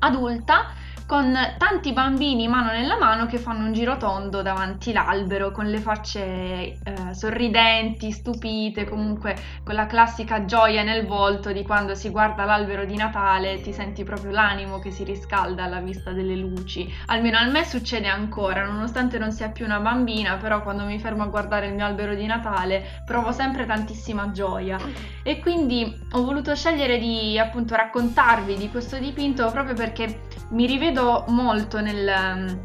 adulta 0.00 0.74
con 1.12 1.36
tanti 1.58 1.92
bambini 1.92 2.48
mano 2.48 2.72
nella 2.72 2.96
mano 2.96 3.26
che 3.26 3.36
fanno 3.36 3.66
un 3.66 3.74
giro 3.74 3.98
tondo 3.98 4.40
davanti 4.40 4.94
l'albero 4.94 5.50
con 5.50 5.66
le 5.66 5.78
facce 5.78 6.22
eh, 6.22 6.78
sorridenti, 7.12 8.10
stupite, 8.10 8.86
comunque 8.86 9.36
con 9.62 9.74
la 9.74 9.84
classica 9.84 10.46
gioia 10.46 10.82
nel 10.82 11.04
volto 11.04 11.52
di 11.52 11.64
quando 11.64 11.94
si 11.94 12.08
guarda 12.08 12.46
l'albero 12.46 12.86
di 12.86 12.96
Natale, 12.96 13.60
ti 13.60 13.74
senti 13.74 14.04
proprio 14.04 14.30
l'animo 14.30 14.78
che 14.78 14.90
si 14.90 15.04
riscalda 15.04 15.64
alla 15.64 15.80
vista 15.80 16.12
delle 16.12 16.34
luci. 16.34 16.90
Almeno 17.08 17.36
a 17.36 17.44
me 17.44 17.62
succede 17.66 18.08
ancora, 18.08 18.64
nonostante 18.64 19.18
non 19.18 19.32
sia 19.32 19.50
più 19.50 19.66
una 19.66 19.80
bambina, 19.80 20.38
però 20.38 20.62
quando 20.62 20.86
mi 20.86 20.98
fermo 20.98 21.24
a 21.24 21.26
guardare 21.26 21.66
il 21.66 21.74
mio 21.74 21.84
albero 21.84 22.14
di 22.14 22.24
Natale 22.24 23.02
provo 23.04 23.32
sempre 23.32 23.66
tantissima 23.66 24.30
gioia. 24.30 24.78
E 25.22 25.40
quindi 25.40 25.94
ho 26.12 26.24
voluto 26.24 26.56
scegliere 26.56 26.96
di 26.96 27.38
appunto 27.38 27.74
raccontarvi 27.74 28.56
di 28.56 28.70
questo 28.70 28.96
dipinto 28.96 29.50
proprio 29.50 29.74
perché 29.74 30.30
mi 30.52 30.66
rivedo 30.66 31.24
molto 31.28 31.80
nel, 31.80 32.60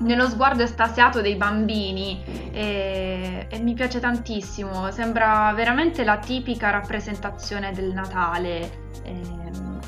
nello 0.00 0.28
sguardo 0.28 0.62
estasiato 0.62 1.20
dei 1.20 1.36
bambini 1.36 2.22
e, 2.52 3.46
e, 3.48 3.58
mi 3.60 3.74
piace 3.74 4.00
tantissimo, 4.00 4.90
sembra 4.90 5.52
veramente 5.54 6.04
la 6.04 6.18
tipica 6.18 6.70
rappresentazione 6.70 7.72
del 7.72 7.92
Natale. 7.92 8.86
Eh, 9.02 9.36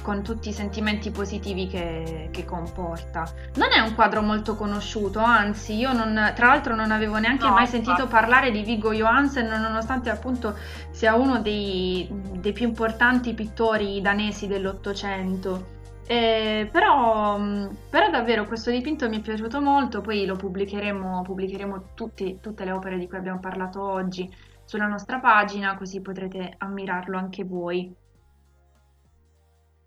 con 0.02 0.22
tutti 0.22 0.48
i 0.48 0.52
sentimenti 0.52 1.10
positivi 1.10 1.66
che, 1.66 2.30
che, 2.32 2.44
comporta. 2.46 3.30
Non 3.56 3.68
è 3.70 3.80
un 3.80 3.94
quadro 3.94 4.22
molto 4.22 4.56
conosciuto, 4.56 5.20
anzi, 5.20 5.76
io 5.76 5.92
non, 5.92 6.32
tra 6.34 6.46
l'altro 6.46 6.74
non 6.74 6.90
avevo 6.90 7.18
neanche 7.18 7.46
no, 7.46 7.52
mai 7.52 7.66
sentito 7.66 8.06
parlare 8.06 8.50
di 8.50 8.62
Viggo 8.62 8.92
Johansen, 8.92 9.46
nonostante 9.46 10.08
appunto 10.08 10.56
sia 10.90 11.14
uno 11.14 11.40
dei, 11.40 12.08
dei 12.38 12.52
più 12.52 12.66
importanti 12.66 13.34
pittori 13.34 14.00
danesi 14.00 14.46
dell'Ottocento. 14.46 15.78
Eh, 16.10 16.68
però, 16.72 17.38
mm, 17.38 17.66
però, 17.88 18.10
davvero 18.10 18.44
questo 18.44 18.72
dipinto 18.72 19.08
mi 19.08 19.18
è 19.18 19.20
piaciuto 19.20 19.60
molto, 19.60 20.00
poi 20.00 20.26
lo 20.26 20.34
pubblicheremo, 20.34 21.22
pubblicheremo 21.22 21.90
tutti, 21.94 22.40
tutte 22.40 22.64
le 22.64 22.72
opere 22.72 22.98
di 22.98 23.06
cui 23.06 23.16
abbiamo 23.16 23.38
parlato 23.38 23.80
oggi 23.80 24.28
sulla 24.64 24.88
nostra 24.88 25.20
pagina, 25.20 25.76
così 25.76 26.00
potrete 26.00 26.56
ammirarlo 26.58 27.16
anche 27.16 27.44
voi. 27.44 27.94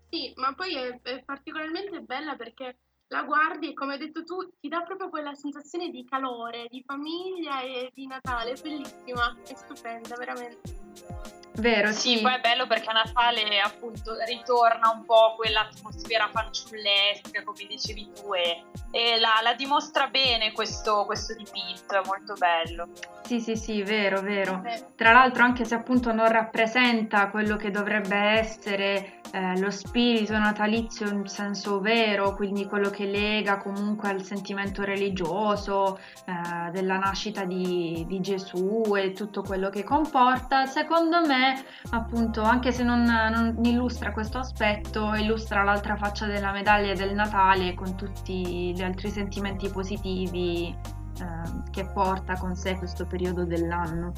Sì, 0.08 0.32
ma 0.36 0.54
poi 0.54 0.74
è, 0.74 0.98
è 1.02 1.22
particolarmente 1.26 2.00
bella 2.00 2.36
perché 2.36 2.78
la 3.08 3.22
guardi 3.22 3.70
e 3.70 3.74
come 3.74 3.92
hai 3.92 3.98
detto 3.98 4.24
tu 4.24 4.50
ti 4.58 4.68
dà 4.68 4.82
proprio 4.82 5.08
quella 5.08 5.34
sensazione 5.34 5.90
di 5.90 6.04
calore, 6.04 6.66
di 6.68 6.82
famiglia 6.86 7.60
e 7.60 7.90
di 7.94 8.06
Natale, 8.06 8.52
è 8.52 8.60
bellissima, 8.60 9.36
è 9.46 9.54
stupenda, 9.54 10.16
veramente. 10.16 11.42
Vero, 11.56 11.92
sì. 11.92 12.16
sì. 12.16 12.22
poi 12.22 12.34
è 12.34 12.40
bello 12.40 12.66
perché 12.66 12.90
a 12.90 12.94
Natale 12.94 13.60
appunto 13.60 14.16
ritorna 14.26 14.90
un 14.90 15.04
po' 15.04 15.34
quell'atmosfera 15.36 16.28
fanciullesca, 16.32 17.44
come 17.44 17.66
dicevi 17.68 18.10
tu, 18.12 18.34
e, 18.34 18.64
e 18.90 19.20
la, 19.20 19.40
la, 19.42 19.54
dimostra 19.54 20.08
bene 20.08 20.52
questo, 20.52 21.04
questo 21.04 21.32
dipinto, 21.34 21.94
è 21.94 22.00
molto 22.06 22.34
bello. 22.34 22.88
Sì, 23.22 23.40
sì, 23.40 23.56
sì, 23.56 23.82
vero, 23.82 24.20
vero. 24.20 24.62
Tra 24.96 25.12
l'altro, 25.12 25.44
anche 25.44 25.64
se 25.64 25.76
appunto 25.76 26.12
non 26.12 26.28
rappresenta 26.28 27.28
quello 27.28 27.56
che 27.56 27.70
dovrebbe 27.70 28.16
essere 28.16 29.20
eh, 29.34 29.58
lo 29.58 29.70
spirito 29.70 30.36
natalizio 30.36 31.08
in 31.08 31.26
senso 31.26 31.80
vero, 31.80 32.34
quindi 32.34 32.66
quello 32.66 32.90
che 32.94 33.04
lega 33.04 33.58
comunque 33.58 34.08
al 34.08 34.22
sentimento 34.22 34.82
religioso 34.82 35.98
eh, 36.24 36.70
della 36.70 36.96
nascita 36.96 37.44
di, 37.44 38.04
di 38.08 38.20
Gesù 38.20 38.94
e 38.96 39.12
tutto 39.12 39.42
quello 39.42 39.68
che 39.68 39.84
comporta, 39.84 40.66
secondo 40.66 41.20
me 41.26 41.62
appunto, 41.90 42.42
anche 42.42 42.72
se 42.72 42.84
non, 42.84 43.02
non 43.02 43.58
illustra 43.64 44.12
questo 44.12 44.38
aspetto, 44.38 45.14
illustra 45.14 45.62
l'altra 45.62 45.96
faccia 45.96 46.26
della 46.26 46.52
medaglia 46.52 46.94
del 46.94 47.14
Natale 47.14 47.74
con 47.74 47.96
tutti 47.96 48.72
gli 48.72 48.82
altri 48.82 49.10
sentimenti 49.10 49.68
positivi 49.68 50.74
eh, 51.20 51.70
che 51.70 51.84
porta 51.92 52.34
con 52.34 52.54
sé 52.54 52.76
questo 52.76 53.04
periodo 53.06 53.44
dell'anno. 53.44 54.12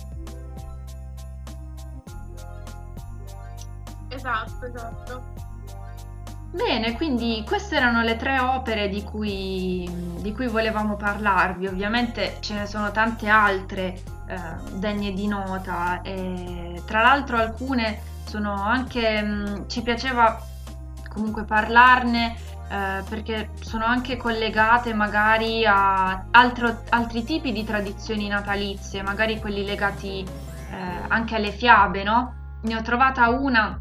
Esatto, 4.09 4.65
esatto. 4.65 5.46
Bene, 6.51 6.95
quindi 6.95 7.45
queste 7.47 7.77
erano 7.77 8.03
le 8.03 8.17
tre 8.17 8.39
opere 8.39 8.89
di 8.89 9.03
cui, 9.03 9.89
di 10.21 10.33
cui 10.33 10.47
volevamo 10.47 10.97
parlarvi. 10.97 11.67
Ovviamente 11.67 12.37
ce 12.41 12.55
ne 12.55 12.67
sono 12.67 12.91
tante 12.93 13.29
altre 13.29 14.01
eh, 14.29 14.39
degne 14.75 15.13
di 15.13 15.27
nota 15.27 16.01
e 16.03 16.83
tra 16.87 17.03
l'altro 17.03 17.37
alcune 17.37 18.01
sono 18.25 18.53
anche, 18.55 19.23
mh, 19.23 19.61
mm, 19.61 19.69
ci 19.69 19.83
piaceva 19.83 20.41
comunque 21.13 21.45
parlarne 21.45 22.37
eh, 22.69 23.03
perché 23.09 23.51
sono 23.61 23.85
anche 23.85 24.17
collegate 24.17 24.93
magari 24.93 25.65
a 25.65 26.27
altro, 26.31 26.83
altri 26.91 27.23
tipi 27.23 27.53
di 27.53 27.65
tradizioni 27.65 28.29
natalizie, 28.29 29.03
magari 29.03 29.39
quelli 29.41 29.65
legati 29.65 30.25
eh, 30.71 30.77
anche 31.09 31.37
alle 31.37 31.53
fiabe, 31.53 32.03
no? 32.03 32.35
Ne 32.63 32.77
ho 32.77 32.83
trovata 32.83 33.29
una 33.29 33.81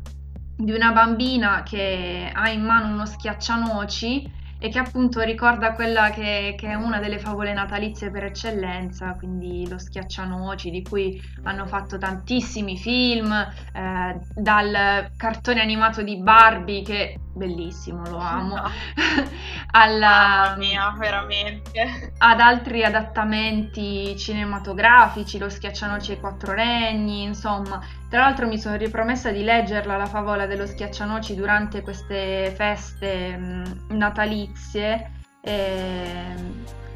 di 0.56 0.72
una 0.72 0.91
bambina 0.91 1.63
che 1.63 2.30
ha 2.34 2.50
in 2.50 2.63
mano 2.63 2.94
uno 2.94 3.06
schiaccianoci 3.06 4.34
e 4.58 4.70
che 4.70 4.80
appunto 4.80 5.22
ricorda 5.22 5.74
quella 5.74 6.10
che, 6.10 6.56
che, 6.58 6.70
è 6.70 6.74
una 6.76 7.00
delle 7.00 7.20
favole 7.20 7.54
natalizie 7.54 8.10
per 8.10 8.24
eccellenza, 8.24 9.13
quindi 9.15 9.68
lo 9.68 9.78
schiaccianoci 9.78 10.72
di 10.72 10.82
cui 10.82 11.22
hanno 11.44 11.65
fatto 11.68 11.98
tantissimi 11.98 12.78
film, 12.78 13.32
eh, 13.32 14.20
dal 14.34 15.12
cartone 15.18 15.62
animato 15.62 16.02
di 16.02 16.18
Barbie 16.18 16.82
che 16.84 17.20
bellissimo, 17.36 18.04
lo 18.10 18.17
amo, 18.17 18.56
no. 18.56 18.71
alla, 19.71 20.56
mia, 20.58 20.95
veramente. 20.98 22.13
ad 22.17 22.39
altri 22.39 22.84
adattamenti 22.84 24.15
cinematografici, 24.17 25.38
lo 25.38 25.50
schiaccianoci 25.50 26.12
ai 26.13 26.19
quattro 26.19 26.54
regni, 26.54 27.24
insomma. 27.24 27.80
Tra 28.10 28.21
l'altro 28.21 28.48
mi 28.48 28.58
sono 28.58 28.76
ripromessa 28.78 29.32
di 29.32 29.43
leggerla 29.43 29.98
la 29.98 30.06
favola 30.06 30.45
dello 30.45 30.65
schiaccianoci 30.65 31.36
durante 31.36 31.82
queste 31.82 32.54
feste 32.56 33.36
mh, 33.38 33.86
natalizie 33.89 35.12
E... 35.45 36.34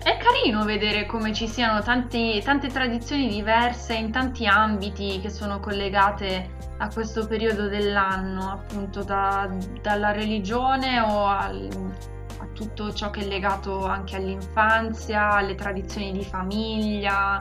È 0.02 0.18
carino 0.18 0.64
vedere 0.64 1.06
come 1.06 1.34
ci 1.34 1.48
siano 1.48 1.82
tanti, 1.82 2.42
tante 2.42 2.68
tradizioni 2.70 3.28
diverse 3.28 3.94
in 3.94 4.12
tanti 4.12 4.48
ambiti 4.48 5.20
che 5.20 5.30
sono 5.30 5.60
collegate 5.60 6.56
a 6.78 6.88
questo 6.88 7.28
periodo 7.28 7.68
dell'anno, 7.68 8.50
appunto 8.50 9.04
da, 9.04 9.50
dalla 9.82 10.12
religione 10.12 11.02
o 11.02 11.26
al, 11.26 11.68
a 12.40 12.48
tutto 12.54 12.94
ciò 12.94 13.10
che 13.10 13.22
è 13.22 13.26
legato 13.26 13.86
anche 13.86 14.16
all'infanzia, 14.16 15.32
alle 15.32 15.56
tradizioni 15.56 16.14
di 16.14 16.24
famiglia. 16.24 17.40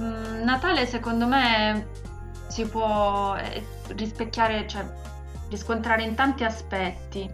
Mm, 0.00 0.42
Natale 0.42 0.86
secondo 0.86 1.26
me 1.26 1.86
si 2.48 2.66
può 2.66 3.36
eh, 3.36 3.64
rispecchiare, 3.94 4.66
cioè 4.66 4.84
riscontrare 5.48 6.02
in 6.02 6.16
tanti 6.16 6.42
aspetti. 6.42 7.30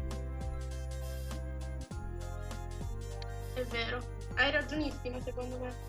Vero, 3.70 3.98
hai 4.36 4.50
ragionissima 4.50 5.18
secondo 5.20 5.56
me. 5.58 5.88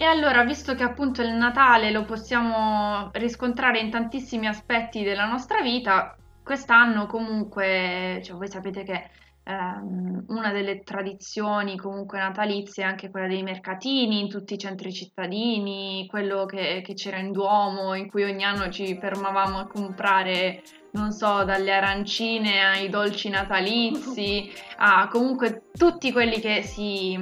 E 0.00 0.04
allora, 0.04 0.44
visto 0.44 0.76
che 0.76 0.84
appunto 0.84 1.22
il 1.22 1.32
Natale 1.32 1.90
lo 1.90 2.04
possiamo 2.04 3.10
riscontrare 3.14 3.80
in 3.80 3.90
tantissimi 3.90 4.46
aspetti 4.46 5.02
della 5.02 5.26
nostra 5.26 5.60
vita, 5.60 6.16
quest'anno 6.44 7.06
comunque, 7.06 8.20
cioè 8.22 8.36
voi 8.36 8.48
sapete 8.48 8.84
che 8.84 9.10
ehm, 9.42 10.26
una 10.28 10.52
delle 10.52 10.84
tradizioni 10.84 11.76
comunque 11.76 12.20
natalizie 12.20 12.84
è 12.84 12.86
anche 12.86 13.10
quella 13.10 13.26
dei 13.26 13.42
mercatini 13.42 14.20
in 14.20 14.28
tutti 14.28 14.54
i 14.54 14.58
centri 14.58 14.92
cittadini, 14.92 16.06
quello 16.08 16.46
che, 16.46 16.80
che 16.84 16.94
c'era 16.94 17.18
in 17.18 17.32
Duomo, 17.32 17.94
in 17.94 18.08
cui 18.08 18.22
ogni 18.22 18.44
anno 18.44 18.70
ci 18.70 18.96
fermavamo 18.96 19.58
a 19.58 19.66
comprare 19.66 20.62
non 20.92 21.12
so, 21.12 21.44
dalle 21.44 21.72
arancine 21.72 22.64
ai 22.64 22.88
dolci 22.88 23.28
natalizi, 23.28 24.50
a 24.78 25.08
comunque 25.08 25.64
tutti 25.76 26.12
quelli 26.12 26.40
che 26.40 26.62
si, 26.62 27.18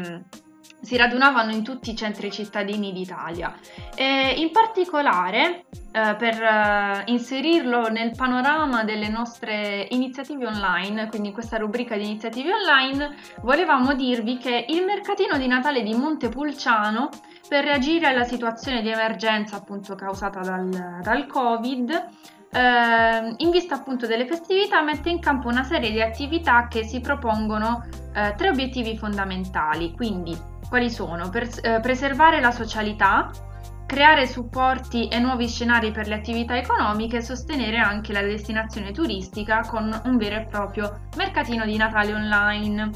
si 0.81 0.97
radunavano 0.97 1.51
in 1.51 1.63
tutti 1.63 1.91
i 1.91 1.97
centri 1.97 2.31
cittadini 2.31 2.93
d'Italia. 2.93 3.55
E 3.95 4.35
in 4.37 4.51
particolare, 4.53 5.65
eh, 5.93 6.15
per 6.17 6.43
eh, 6.43 7.03
inserirlo 7.07 7.89
nel 7.89 8.13
panorama 8.17 8.85
delle 8.85 9.09
nostre 9.09 9.87
iniziative 9.91 10.47
online, 10.47 11.09
quindi 11.09 11.33
questa 11.33 11.57
rubrica 11.57 11.97
di 11.97 12.05
iniziative 12.05 12.53
online, 12.53 13.17
volevamo 13.43 13.95
dirvi 13.95 14.39
che 14.39 14.67
il 14.69 14.85
mercatino 14.85 15.39
di 15.39 15.47
Natale 15.47 15.83
di 15.83 15.95
Montepulciano 15.95 17.09
per 17.49 17.65
reagire 17.65 18.07
alla 18.07 18.25
situazione 18.25 18.83
di 18.83 18.91
emergenza 18.91 19.57
appunto 19.57 19.95
causata 19.95 20.41
dal, 20.41 21.01
dal 21.03 21.27
Covid 21.27 22.09
eh, 22.53 23.35
in 23.37 23.51
vista 23.51 23.75
appunto 23.75 24.07
delle 24.07 24.27
festività 24.27 24.83
mette 24.83 25.11
in 25.11 25.21
campo 25.21 25.49
una 25.49 25.65
serie 25.65 25.91
di 25.91 26.01
attività 26.01 26.69
che 26.69 26.85
si 26.85 27.01
propongono 27.01 27.85
eh, 28.15 28.35
tre 28.37 28.51
obiettivi 28.51 28.97
fondamentali, 28.97 29.93
quindi 29.93 30.37
quali 30.69 30.91
sono? 30.91 31.29
Per, 31.29 31.49
eh, 31.63 31.81
preservare 31.81 32.41
la 32.41 32.51
socialità, 32.51 33.31
creare 33.87 34.27
supporti 34.27 35.09
e 35.09 35.19
nuovi 35.19 35.49
scenari 35.49 35.93
per 35.93 36.09
le 36.09 36.15
attività 36.15 36.57
economiche 36.57 37.19
e 37.19 37.23
sostenere 37.23 37.79
anche 37.79 38.13
la 38.13 38.23
destinazione 38.23 38.91
turistica 38.91 39.61
con 39.61 40.01
un 40.05 40.17
vero 40.17 40.37
e 40.37 40.47
proprio 40.47 41.09
mercatino 41.17 41.65
di 41.65 41.77
Natale 41.77 42.13
online. 42.13 42.91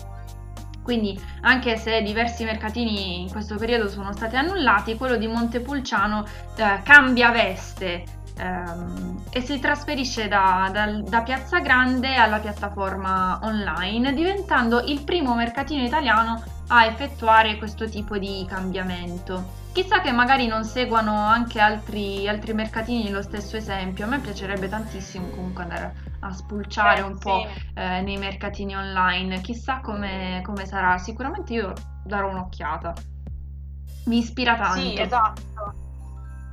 Quindi 0.83 1.21
anche 1.43 1.77
se 1.77 2.03
diversi 2.03 2.43
mercatini 2.43 3.21
in 3.21 3.31
questo 3.31 3.57
periodo 3.57 3.89
sono 3.89 4.13
stati 4.13 4.35
annullati, 4.35 4.97
quello 4.97 5.17
di 5.17 5.29
Montepulciano 5.29 6.25
eh, 6.57 6.81
cambia 6.83 7.31
veste 7.31 8.05
e 9.31 9.41
si 9.43 9.59
trasferisce 9.59 10.29
da, 10.29 10.71
da, 10.73 11.01
da, 11.01 11.23
Piazza 11.23 11.61
Grande 11.61 12.15
alla 12.15 12.39
piattaforma 12.39 13.39
online, 13.43 14.13
diventando 14.13 14.81
il 14.81 15.03
primo 15.03 15.35
mercatino 15.35 15.85
italiano 15.85 16.43
a 16.69 16.87
effettuare 16.87 17.59
questo 17.59 17.89
tipo 17.89 18.19
di 18.19 18.45
cambiamento. 18.49 19.59
Chissà 19.73 20.01
che 20.01 20.11
magari 20.11 20.47
non 20.47 20.65
seguano 20.65 21.13
anche 21.13 21.61
altri, 21.61 22.27
altri 22.29 22.55
mercatini 22.55 23.11
lo 23.11 23.23
stesso 23.23 23.57
esempio, 23.57 24.05
a 24.05 24.09
me 24.09 24.19
piacerebbe 24.19 24.69
tantissimo 24.69 25.29
comunque 25.29 25.63
andare 25.63 25.95
a 26.21 26.33
spulciare 26.33 27.01
eh, 27.01 27.05
un 27.05 27.15
sì. 27.15 27.23
po' 27.23 27.47
eh, 27.75 28.01
nei 28.01 28.17
mercatini 28.17 28.75
online, 28.75 29.41
chissà 29.41 29.81
come, 29.81 30.41
come 30.45 30.67
sarà, 30.67 30.99
sicuramente 30.99 31.53
io 31.53 31.73
darò 32.05 32.31
un'occhiata. 32.31 32.95
Mi 34.07 34.19
ispira 34.19 34.57
tanto. 34.57 34.81
Sì, 34.81 34.99
esatto 34.99 35.89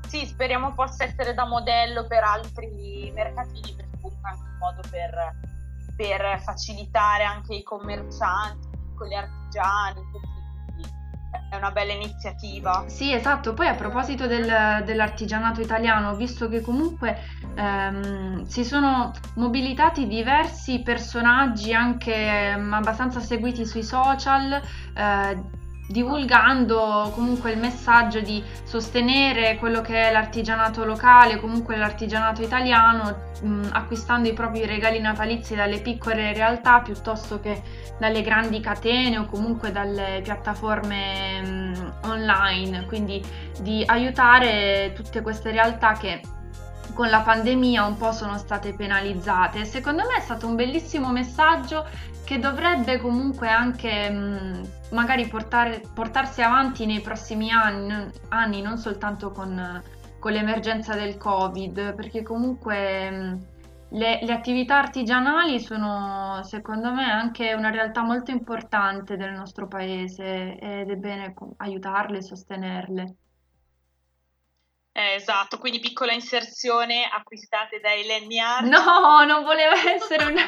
sì, 0.08 0.26
speriamo 0.26 0.74
possa 0.74 1.04
essere 1.04 1.34
da 1.34 1.46
modello 1.46 2.08
per 2.08 2.24
altri 2.24 3.12
mercatini, 3.14 3.74
perché 3.76 3.98
comunque 4.02 4.30
anche 4.30 4.44
un 4.44 4.58
modo 4.58 4.82
per, 4.90 5.36
per 5.96 6.42
facilitare 6.42 7.24
anche 7.24 7.56
i 7.56 7.64
commercianti, 7.64 8.68
i 8.68 8.78
piccoli 8.90 9.16
artigiani, 9.16 10.02
tutti 10.12 10.38
è 11.50 11.56
una 11.56 11.72
bella 11.72 11.94
iniziativa. 11.94 12.84
Sì, 12.88 13.14
esatto. 13.14 13.54
Poi 13.54 13.68
a 13.68 13.76
proposito 13.76 14.28
del, 14.28 14.84
dell'artigianato 14.84 15.62
italiano, 15.62 16.16
visto 16.16 16.50
che 16.50 16.62
comunque 16.62 17.18
ehm, 17.56 18.46
si 18.46 18.66
sono 18.66 19.12
mobilitati 19.36 20.08
diversi 20.08 20.82
personaggi 20.82 21.74
anche 21.74 22.14
ehm, 22.14 22.74
abbastanza 22.74 23.20
seguiti 23.20 23.66
sui 23.66 23.84
social, 23.84 24.62
eh, 24.94 25.42
divulgando 25.88 27.12
comunque 27.16 27.52
il 27.52 27.58
messaggio 27.58 28.20
di 28.20 28.44
sostenere 28.64 29.58
quello 29.58 29.82
che 29.82 30.10
è 30.10 30.12
l'artigianato 30.12 30.84
locale, 30.84 31.38
comunque 31.38 31.78
l'artigianato 31.78 32.42
italiano, 32.42 33.16
mh, 33.42 33.70
acquistando 33.72 34.28
i 34.28 34.34
propri 34.34 34.66
regali 34.66 35.00
natalizi 35.00 35.56
dalle 35.56 35.80
piccole 35.80 36.34
realtà 36.34 36.82
piuttosto 36.82 37.40
che 37.40 37.62
dalle 37.98 38.22
grandi 38.22 38.60
catene 38.60 39.18
o 39.18 39.26
comunque 39.26 39.72
dalle 39.72 40.20
piattaforme 40.24 41.42
mh, 41.42 41.94
online, 42.04 42.86
quindi 42.86 43.24
di 43.62 43.84
aiutare 43.86 44.92
tutte 44.94 45.22
queste 45.22 45.52
realtà 45.52 45.94
che 45.94 46.22
con 46.98 47.10
la 47.10 47.22
pandemia 47.22 47.86
un 47.86 47.96
po' 47.96 48.12
sono 48.12 48.40
state 48.40 48.74
penalizzate. 48.74 49.66
Secondo 49.66 50.02
me 50.08 50.16
è 50.18 50.20
stato 50.20 50.48
un 50.48 50.56
bellissimo 50.56 51.12
messaggio 51.12 51.86
che 52.26 52.40
dovrebbe 52.40 52.98
comunque 52.98 53.50
anche 53.50 54.10
mh, 54.10 54.70
magari 54.94 55.28
portare, 55.28 55.84
portarsi 55.94 56.42
avanti 56.42 56.88
nei 56.88 57.00
prossimi 57.02 57.52
anni, 57.52 58.10
anni 58.30 58.64
non 58.64 58.80
soltanto 58.80 59.30
con, 59.30 59.80
con, 60.18 60.32
l'emergenza 60.32 60.96
del 60.96 61.18
Covid, 61.18 61.94
perché 61.94 62.24
comunque 62.24 63.12
mh, 63.12 63.46
le, 63.92 64.20
le, 64.24 64.34
attività 64.34 64.80
artigianali 64.80 65.60
sono 65.60 66.42
secondo 66.46 66.92
me 66.92 67.04
anche 67.04 67.54
una 67.54 67.70
realtà 67.70 68.02
molto 68.02 68.32
importante 68.32 69.18
del 69.18 69.34
nostro 69.34 69.68
paese 69.68 70.58
ed 70.58 70.90
è 70.90 70.96
bene 70.96 71.36
aiutarle 71.58 72.18
e 72.18 72.24
sostenerle. 72.24 73.16
Eh, 74.98 75.14
esatto, 75.14 75.60
quindi 75.60 75.80
piccola 75.80 76.12
inserzione 76.12 77.08
acquistate 77.08 77.80
da 77.80 77.94
Eleni 77.94 78.40
Art. 78.40 78.66
No, 78.66 79.24
non 79.26 79.44
voleva 79.44 79.74
essere 79.94 80.26
una, 80.26 80.42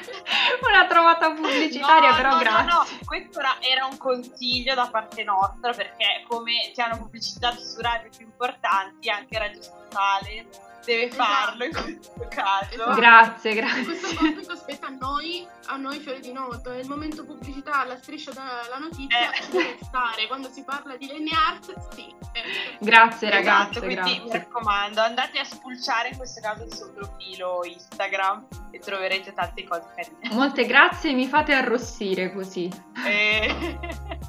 una 0.67 0.87
trovata 0.87 1.31
pubblicitaria, 1.33 2.09
no, 2.09 2.15
però 2.15 2.29
no, 2.31 2.37
grazie. 2.39 2.65
No, 2.65 2.77
no, 2.77 2.85
questo 3.05 3.39
era, 3.41 3.57
era, 3.59 3.85
un 3.85 3.97
consiglio 3.99 4.73
da 4.73 4.87
parte 4.89 5.23
nostra 5.23 5.71
perché 5.71 6.25
come 6.27 6.71
ti 6.73 6.81
hanno 6.81 6.97
pubblicizzato 6.97 7.61
su 7.61 7.79
radio 7.79 8.09
più 8.09 8.25
importanti, 8.25 9.07
anche 9.11 9.37
Radio 9.37 9.61
Statale 9.61 10.68
deve 10.89 11.03
esatto. 11.05 11.23
farlo 11.23 11.63
in 11.65 11.71
questo 11.71 12.27
caso. 12.29 12.73
Esatto. 12.73 12.95
Grazie, 12.95 13.53
grazie. 13.53 13.83
Questo 13.83 14.15
compito 14.15 14.55
spetta 14.55 14.87
a 14.87 14.89
noi, 14.89 15.47
a 15.67 15.77
noi 15.77 15.99
fiori 15.99 16.19
di 16.19 16.31
noto. 16.31 16.71
È 16.71 16.79
il 16.79 16.87
momento 16.87 17.23
pubblicità, 17.23 17.85
la 17.85 17.97
striscia 17.97 18.31
della 18.31 18.77
notizia 18.79 19.31
eh. 19.31 19.47
deve 19.51 19.77
stare. 19.83 20.25
Quando 20.27 20.49
si 20.49 20.63
parla 20.63 20.97
di 20.97 21.05
Lenny 21.05 21.31
Art, 21.31 21.93
sì. 21.93 22.07
Eh. 22.33 22.77
Grazie 22.79 23.27
esatto, 23.27 23.43
ragazzi, 23.43 23.79
quindi 23.79 23.95
grazie. 23.95 24.23
mi 24.23 24.31
raccomando, 24.31 25.01
andate 25.01 25.39
a 25.39 25.43
spulciare 25.43 26.09
in 26.09 26.17
questo 26.17 26.41
caso 26.41 26.63
il 26.63 26.73
suo 26.73 26.91
profilo 26.91 27.63
Instagram 27.63 28.47
e 28.71 28.79
troverete 28.79 29.33
tante 29.33 29.63
cose 29.65 29.85
carine. 29.95 30.35
Molte 30.35 30.65
grazie, 30.65 31.13
mi 31.13 31.27
fate 31.27 31.53
arrossire 31.53 32.33
così. 32.33 32.69
Eh. 33.05 33.77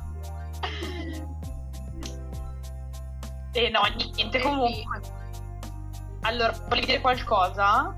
E 3.52 3.68
no, 3.68 3.80
niente, 4.14 4.38
comunque. 4.38 5.19
Allora, 6.30 6.52
volevi 6.68 6.86
dire 6.86 7.00
qualcosa 7.00 7.92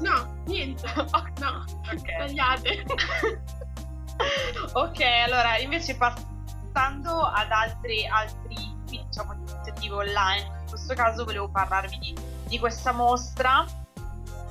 No, 0.00 0.42
niente. 0.44 0.86
no, 1.40 1.64
ok. 1.90 2.16
Tagliate. 2.18 2.84
ok, 4.74 5.00
allora 5.24 5.56
invece 5.56 5.96
passando 5.96 7.22
ad 7.22 7.50
altri, 7.50 8.06
altri 8.06 8.56
diciamo, 8.84 9.32
iniziative 9.32 9.94
online, 9.94 10.42
in 10.42 10.68
questo 10.68 10.94
caso 10.94 11.24
volevo 11.24 11.48
parlarvi 11.48 11.98
di, 11.98 12.14
di 12.44 12.58
questa 12.58 12.92
mostra 12.92 13.64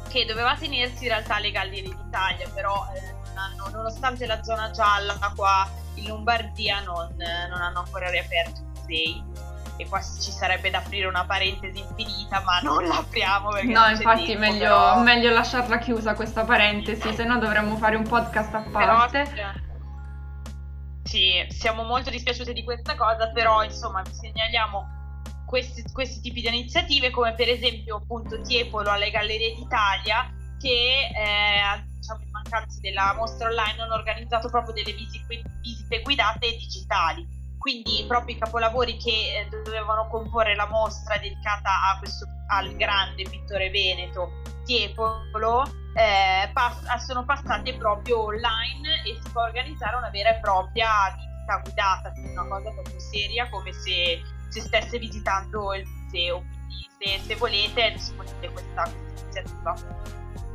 che 0.10 0.26
doveva 0.26 0.56
tenersi 0.58 1.04
in 1.04 1.10
realtà 1.10 1.36
alle 1.36 1.52
Gallerie 1.52 1.96
d'Italia, 1.96 2.50
però 2.50 2.88
eh, 2.96 3.14
hanno, 3.36 3.70
nonostante 3.70 4.26
la 4.26 4.42
zona 4.42 4.72
gialla 4.72 5.16
qua 5.36 5.70
in 5.96 6.08
Lombardia 6.08 6.82
non, 6.82 7.16
non 7.18 7.62
hanno 7.62 7.80
ancora 7.80 8.10
riaperto 8.10 8.62
i 8.62 8.66
musei 8.80 9.24
e 9.78 9.88
qua 9.88 10.02
ci 10.02 10.32
sarebbe 10.32 10.70
da 10.70 10.80
aprire 10.80 11.08
una 11.08 11.26
parentesi 11.26 11.80
infinita, 11.80 12.42
ma 12.42 12.60
non 12.60 12.86
l'apriamo 12.86 13.50
perché 13.50 13.72
No, 13.72 13.88
infatti 13.88 14.26
tempo, 14.26 14.40
meglio, 14.40 14.60
però... 14.60 15.00
meglio, 15.02 15.32
lasciarla 15.32 15.78
chiusa 15.80 16.14
questa 16.14 16.44
parentesi, 16.44 17.14
se 17.14 17.24
no 17.24 17.40
dovremmo 17.40 17.76
fare 17.78 17.96
un 17.96 18.08
podcast 18.08 18.54
a 18.54 18.64
parte. 18.72 19.30
Però, 19.34 19.52
Sì, 21.04 21.46
siamo 21.50 21.84
molto 21.84 22.10
dispiaciute 22.10 22.54
di 22.54 22.64
questa 22.64 22.96
cosa, 22.96 23.32
però 23.32 23.64
insomma 23.64 24.02
vi 24.02 24.14
segnaliamo 24.14 24.94
questi, 25.46 25.84
questi 25.92 26.22
tipi 26.22 26.42
di 26.42 26.48
iniziative 26.48 27.12
come 27.12 27.36
per 27.36 27.48
esempio 27.48 27.98
appunto 27.98 28.42
Tiepolo 28.42 28.90
alle 28.90 29.12
Gallerie 29.12 29.54
d'Italia 29.54 30.28
che 30.60 31.12
eh, 31.14 31.84
diciamo 31.94 32.22
in 32.24 32.32
mancanza 32.32 32.80
della 32.82 33.14
mostra 33.14 33.50
online 33.50 33.80
hanno 33.82 33.94
organizzato 33.94 34.50
proprio 34.50 34.74
delle 34.74 34.94
visite, 34.94 35.44
visite 35.62 36.02
guidate 36.02 36.50
digitali 36.58 37.28
quindi 37.64 38.04
proprio 38.10 38.36
i 38.36 38.40
capolavori 38.40 38.98
che 38.98 39.48
eh, 39.50 39.64
dovevano 39.64 40.10
comporre 40.10 40.54
la 40.54 40.68
mostra 40.68 41.18
dedicata 41.18 41.70
questo, 41.98 42.28
al 42.48 42.76
grande 42.76 43.24
pittore 43.24 43.70
veneto 43.70 44.42
Tiepolo 44.66 45.64
eh, 45.96 46.50
pass- 46.52 46.84
sono 47.06 47.24
passati 47.24 47.74
proprio 47.76 48.26
online 48.26 49.04
e 49.06 49.18
si 49.24 49.32
può 49.32 49.44
organizzare 49.44 49.96
una 49.96 50.10
vera 50.10 50.36
e 50.36 50.40
propria 50.42 50.90
visita 51.16 51.62
guidata, 51.64 52.12
una 52.16 52.48
cosa 52.48 52.70
proprio 52.72 53.00
seria 53.00 53.48
come 53.50 53.72
se, 53.72 54.22
se 54.50 54.60
stesse 54.60 55.00
visitando 55.00 55.74
il 55.74 55.88
museo, 55.88 56.40
quindi 56.40 56.90
se, 57.00 57.20
se 57.26 57.36
volete 57.36 57.88
è 57.88 57.92
disponibile 57.94 58.52
questa, 58.52 58.92
iniziativa. 59.22 59.76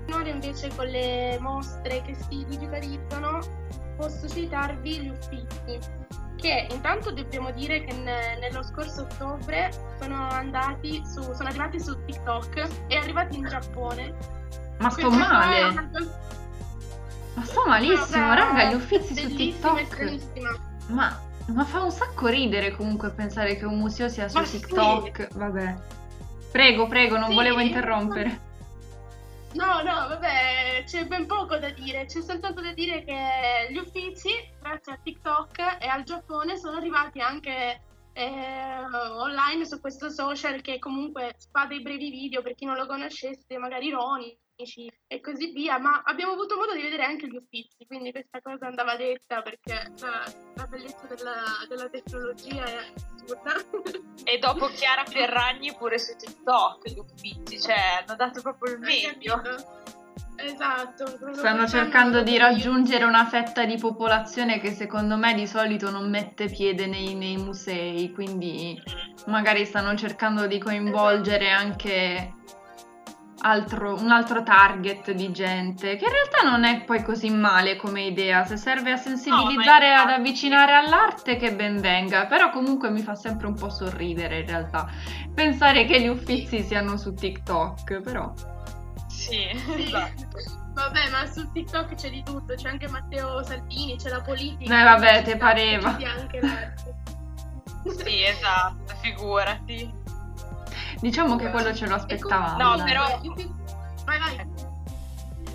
Noi 0.09 0.29
invece 0.29 0.69
con 0.75 0.87
le 0.87 1.39
mostre 1.41 2.03
che 2.03 2.15
si 2.15 2.45
digitalizzano 2.47 3.41
posso 3.97 4.29
citarvi 4.29 5.01
gli 5.01 5.09
uffici 5.09 6.07
che 6.41 6.69
intanto 6.71 7.11
dobbiamo 7.11 7.51
dire 7.51 7.85
che 7.85 7.93
ne, 7.95 8.39
nello 8.39 8.63
scorso 8.63 9.03
ottobre 9.03 9.71
sono 10.01 10.29
andati 10.29 11.03
su, 11.05 11.21
sono 11.21 11.49
arrivati 11.49 11.81
su 11.81 11.97
TikTok 12.05 12.69
e 12.87 12.97
arrivati 12.97 13.37
in 13.37 13.47
Giappone. 13.47 14.15
Ma 14.79 14.91
sto 14.91 15.11
male! 15.11 15.91
Ma 17.35 17.45
sto 17.45 17.65
malissimo, 17.67 18.27
no, 18.27 18.35
raga, 18.35 18.71
gli 18.71 18.75
uffizi 18.75 19.15
su 19.15 19.35
TikTok. 19.35 20.19
Ma, 20.89 21.21
ma, 21.47 21.65
fa 21.65 21.83
un 21.83 21.91
sacco 21.91 22.29
ridere 22.29 22.75
comunque 22.75 23.11
pensare 23.11 23.57
che 23.57 23.65
un 23.65 23.79
museo 23.79 24.09
sia 24.09 24.29
su 24.29 24.39
ma 24.39 24.45
TikTok. 24.45 25.29
Sì. 25.31 25.39
Vabbè. 25.39 25.77
Prego, 26.51 26.87
prego, 26.87 27.19
non 27.19 27.29
sì, 27.29 27.35
volevo 27.35 27.61
interrompere. 27.61 28.47
No, 29.59 29.83
no, 29.83 30.07
vabbè, 30.07 30.85
c'è 30.87 31.05
ben 31.07 31.27
poco 31.27 31.59
da 31.59 31.71
dire, 31.71 32.05
c'è 32.05 32.23
soltanto 32.23 32.61
da 32.61 32.73
dire 32.73 33.03
che 33.03 33.67
gli 33.71 33.77
uffici, 33.77 34.31
grazie 34.61 34.93
a 34.93 34.99
TikTok 35.03 35.79
e 35.81 35.87
al 35.89 36.05
Giappone, 36.05 36.57
sono 36.57 36.77
arrivati 36.77 37.19
anche 37.19 37.83
eh, 38.13 38.85
online 38.95 39.67
su 39.67 39.81
questo 39.81 40.11
social 40.11 40.61
che 40.61 40.79
comunque 40.79 41.35
fa 41.51 41.67
dei 41.67 41.83
brevi 41.83 42.09
video 42.09 42.41
per 42.41 42.55
chi 42.55 42.67
non 42.67 42.77
lo 42.77 42.87
conoscesse, 42.87 43.59
magari 43.59 43.87
ironici 43.89 44.39
e 45.07 45.21
così 45.21 45.53
via, 45.53 45.79
ma 45.79 46.03
abbiamo 46.05 46.33
avuto 46.33 46.57
modo 46.57 46.75
di 46.75 46.83
vedere 46.83 47.05
anche 47.05 47.29
gli 47.29 47.37
uffizi, 47.37 47.87
quindi 47.87 48.11
questa 48.11 48.41
cosa 48.43 48.67
andava 48.67 48.97
detta 48.97 49.41
perché 49.41 49.93
la, 50.01 50.25
la 50.55 50.67
bellezza 50.67 51.07
della, 51.07 51.45
della 51.69 51.89
tecnologia 51.89 52.65
è 52.65 52.77
assurda. 52.77 53.55
E 54.25 54.39
dopo 54.39 54.67
Chiara 54.67 55.05
Ferragni 55.05 55.73
pure 55.77 55.99
su 56.01 56.17
TikTok 56.17 56.89
gli 56.89 56.99
uffizi, 56.99 57.61
cioè 57.61 58.03
hanno 58.05 58.17
dato 58.17 58.43
proprio 58.43 58.75
il 58.75 58.81
meglio. 58.81 59.41
Esatto. 60.41 61.35
Stanno 61.35 61.67
cercando 61.69 62.23
di 62.23 62.37
raggiungere 62.37 63.05
una 63.05 63.27
fetta 63.27 63.65
di 63.65 63.77
popolazione 63.77 64.59
che 64.59 64.73
secondo 64.73 65.17
me 65.17 65.35
di 65.35 65.47
solito 65.47 65.91
non 65.91 66.11
mette 66.11 66.47
piede 66.47 66.87
nei, 66.87 67.15
nei 67.15 67.37
musei, 67.37 68.11
quindi 68.13 68.81
magari 69.27 69.65
stanno 69.65 69.97
cercando 69.97 70.47
di 70.47 70.59
coinvolgere 70.59 71.47
esatto. 71.47 71.65
anche 71.65 72.35
altro, 73.41 73.95
un 73.95 74.11
altro 74.11 74.43
target 74.43 75.13
di 75.13 75.31
gente, 75.31 75.97
che 75.97 76.05
in 76.05 76.11
realtà 76.11 76.49
non 76.49 76.65
è 76.65 76.83
poi 76.85 77.03
così 77.03 77.31
male 77.31 77.77
come 77.77 78.03
idea, 78.03 78.45
se 78.45 78.57
serve 78.57 78.93
a 78.93 78.97
sensibilizzare, 78.97 79.95
no, 79.95 80.03
ad 80.03 80.11
avvicinare 80.11 80.75
all'arte 80.75 81.37
che 81.37 81.55
ben 81.55 81.81
venga, 81.81 82.27
però 82.27 82.51
comunque 82.51 82.91
mi 82.91 83.03
fa 83.03 83.15
sempre 83.15 83.47
un 83.47 83.55
po' 83.55 83.71
sorridere 83.71 84.41
in 84.41 84.47
realtà 84.47 84.91
pensare 85.35 85.85
che 85.85 86.01
gli 86.01 86.09
uffizi 86.09 86.63
siano 86.63 86.97
su 86.97 87.15
TikTok, 87.15 88.01
però... 88.01 88.33
Sì, 89.07 89.49
esatto. 89.77 90.67
Vabbè, 90.75 91.11
ma 91.11 91.27
su 91.27 91.51
TikTok 91.51 91.95
c'è 91.97 92.09
di 92.09 92.23
tutto, 92.23 92.55
c'è 92.55 92.69
anche 92.69 92.89
Matteo 92.89 93.43
Salvini, 93.43 93.97
c'è 93.97 94.11
la 94.11 94.21
politica. 94.21 94.81
Eh 94.81 94.85
vabbè, 94.85 95.23
te 95.25 95.37
pareva. 95.37 95.97
C'è 95.97 96.05
anche 96.05 96.41
l'arte. 96.41 96.95
sì, 97.99 98.23
esatto, 98.23 98.95
figurati. 99.01 99.93
Diciamo 101.01 101.37
che 101.37 101.51
quello 101.51 101.75
ce 101.75 101.87
lo 101.87 101.95
aspettavamo. 101.95 102.77
No, 102.77 102.85
però... 102.85 103.21
Vai, 104.05 104.19
vai. 104.19 104.67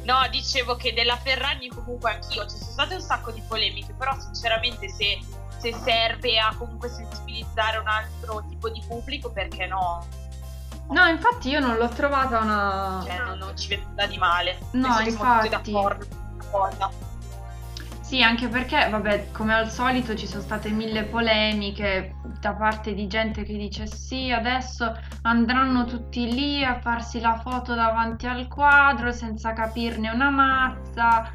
No, 0.04 0.28
dicevo 0.30 0.76
che 0.76 0.94
della 0.94 1.16
Ferragni 1.16 1.70
comunque 1.70 2.12
anch'io, 2.12 2.46
ci 2.46 2.58
sono 2.58 2.72
state 2.72 2.96
un 2.96 3.02
sacco 3.02 3.32
di 3.32 3.42
polemiche, 3.48 3.94
però 3.94 4.18
sinceramente 4.20 4.90
se, 4.90 5.20
se 5.58 5.74
serve 5.74 6.40
a 6.40 6.54
comunque 6.58 6.90
sensibilizzare 6.90 7.78
un 7.78 7.88
altro 7.88 8.44
tipo 8.50 8.70
di 8.70 8.84
pubblico, 8.86 9.32
perché 9.32 9.66
no? 9.66 10.06
No, 10.90 11.06
infatti 11.08 11.50
io 11.50 11.60
non 11.60 11.78
l'ho 11.78 11.88
trovata 11.88 12.40
una... 12.40 13.02
Cioè, 13.06 13.18
non, 13.20 13.38
non 13.38 13.58
ci 13.58 13.70
vedo 13.70 13.88
nulla 13.88 14.06
di 14.06 14.18
male. 14.18 14.58
No, 14.72 15.00
infatti. 15.00 15.50
D'accordo. 15.50 16.06
d'accordo. 16.38 16.92
Sì, 18.14 18.22
anche 18.22 18.48
perché, 18.48 18.90
vabbè, 18.92 19.32
come 19.32 19.56
al 19.56 19.72
solito 19.72 20.14
ci 20.14 20.28
sono 20.28 20.44
state 20.44 20.70
mille 20.70 21.06
polemiche 21.06 22.14
da 22.40 22.54
parte 22.54 22.94
di 22.94 23.08
gente 23.08 23.42
che 23.42 23.58
dice 23.58 23.88
sì, 23.88 24.30
adesso 24.30 24.96
andranno 25.24 25.86
tutti 25.86 26.32
lì 26.32 26.64
a 26.64 26.80
farsi 26.80 27.20
la 27.20 27.40
foto 27.40 27.74
davanti 27.74 28.28
al 28.28 28.48
quadro 28.48 29.12
senza 29.12 29.54
capirne 29.54 30.12
una 30.12 30.30
mazza. 30.30 31.34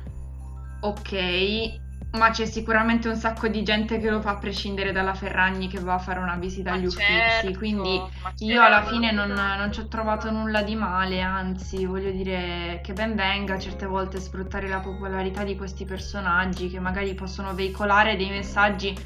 Ok, 0.83 1.81
ma 2.13 2.31
c'è 2.31 2.47
sicuramente 2.47 3.09
un 3.09 3.17
sacco 3.17 3.49
di 3.49 3.63
gente 3.63 3.99
che 3.99 4.09
lo 4.09 4.21
fa 4.21 4.31
a 4.31 4.39
prescindere 4.39 4.93
dalla 4.93 5.13
Ferragni 5.13 5.69
che 5.69 5.79
va 5.79 5.95
a 5.95 5.99
fare 5.99 6.21
una 6.21 6.37
visita 6.37 6.73
agli 6.73 6.89
certo, 6.89 7.47
uffici, 7.47 7.57
quindi 7.59 8.01
io 8.39 8.63
alla 8.63 8.83
fine 8.85 9.13
non, 9.13 9.31
non, 9.31 9.71
ci 9.73 9.81
ho 9.81 9.89
trovato 9.89 10.31
nulla 10.31 10.63
di 10.63 10.75
male, 10.75 11.21
anzi 11.21 11.85
voglio 11.85 12.11
dire 12.11 12.81
che 12.83 12.95
ben 12.95 13.15
venga 13.15 13.59
certe 13.59 13.85
volte 13.85 14.21
sfruttare 14.21 14.69
la 14.69 14.81
popolarità 14.81 15.45
di 15.45 15.55
questi 15.55 15.85
personaggi 15.85 16.71
che 16.71 16.81
magari 16.81 17.15
possono 17.15 17.53
veicolare 17.53 18.17
dei 18.17 18.31
messaggi 18.31 18.97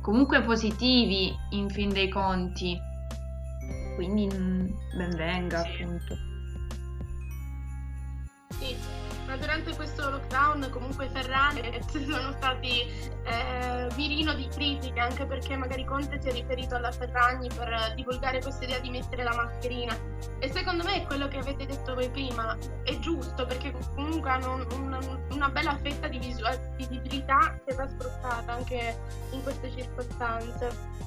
comunque 0.00 0.42
positivi 0.42 1.34
in 1.50 1.68
fin 1.68 1.88
dei 1.88 2.08
conti, 2.08 2.78
quindi 3.96 4.28
mm, 4.32 4.66
ben 4.96 5.16
venga 5.16 5.62
sì. 5.62 5.82
appunto. 5.82 6.31
Ma 9.32 9.38
durante 9.38 9.74
questo 9.74 10.10
lockdown 10.10 10.68
comunque 10.70 11.08
Ferrari 11.08 11.62
sono 11.88 12.32
stati 12.32 12.82
eh, 13.24 13.88
mirino 13.96 14.34
di 14.34 14.46
critiche 14.48 15.00
anche 15.00 15.24
perché 15.24 15.56
magari 15.56 15.86
Conte 15.86 16.20
si 16.20 16.28
è 16.28 16.32
riferito 16.32 16.74
alla 16.74 16.92
Ferragni 16.92 17.48
per 17.48 17.94
divulgare 17.96 18.42
questa 18.42 18.64
idea 18.64 18.78
di 18.80 18.90
mettere 18.90 19.22
la 19.22 19.34
mascherina. 19.34 19.96
E 20.38 20.50
secondo 20.52 20.84
me 20.84 20.96
è 20.96 21.06
quello 21.06 21.28
che 21.28 21.38
avete 21.38 21.64
detto 21.64 21.94
voi 21.94 22.10
prima 22.10 22.56
è 22.82 22.98
giusto 22.98 23.46
perché 23.46 23.72
comunque 23.94 24.28
hanno 24.28 24.66
una, 24.74 24.98
una 25.30 25.48
bella 25.48 25.78
fetta 25.82 26.08
di 26.08 26.18
visibilità 26.18 27.58
che 27.64 27.74
va 27.74 27.88
sfruttata 27.88 28.52
anche 28.52 28.98
in 29.30 29.42
queste 29.42 29.70
circostanze. 29.74 31.00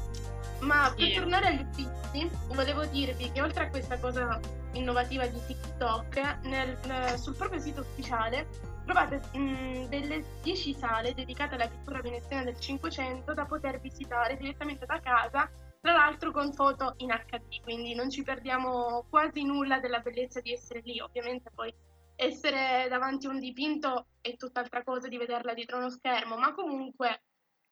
Ma 0.61 0.91
per 0.95 1.13
tornare 1.13 1.47
agli 1.47 1.65
uffizi, 1.69 2.29
volevo 2.47 2.85
dirvi 2.85 3.31
che 3.31 3.41
oltre 3.41 3.65
a 3.65 3.69
questa 3.69 3.99
cosa 3.99 4.39
innovativa 4.75 5.25
di 5.27 5.39
TikTok, 5.45 6.39
nel, 6.43 6.77
eh, 6.89 7.17
sul 7.17 7.35
proprio 7.35 7.59
sito 7.59 7.81
ufficiale 7.81 8.47
trovate 8.85 9.21
mh, 9.33 9.39
mm, 9.39 9.85
delle 9.85 10.23
10 10.43 10.73
sale 10.73 11.13
dedicate 11.13 11.55
alla 11.55 11.67
pittura 11.67 12.01
veneziana 12.01 12.43
del 12.43 12.59
Cinquecento 12.59 13.33
da 13.33 13.45
poter 13.45 13.79
visitare 13.79 14.37
direttamente 14.37 14.85
da 14.85 14.99
casa, 14.99 15.49
tra 15.81 15.91
l'altro 15.93 16.31
con 16.31 16.53
foto 16.53 16.93
in 16.97 17.09
HD, 17.09 17.61
quindi 17.61 17.93
non 17.95 18.09
ci 18.09 18.23
perdiamo 18.23 19.05
quasi 19.09 19.43
nulla 19.43 19.79
della 19.79 19.99
bellezza 19.99 20.39
di 20.39 20.53
essere 20.53 20.81
lì. 20.83 20.99
Ovviamente 20.99 21.51
poi 21.53 21.73
essere 22.15 22.87
davanti 22.89 23.25
a 23.25 23.31
un 23.31 23.39
dipinto 23.39 24.07
è 24.21 24.35
tutt'altra 24.37 24.83
cosa 24.83 25.07
di 25.07 25.17
vederla 25.17 25.53
dietro 25.53 25.77
uno 25.77 25.89
schermo, 25.89 26.37
ma 26.37 26.53
comunque 26.53 27.21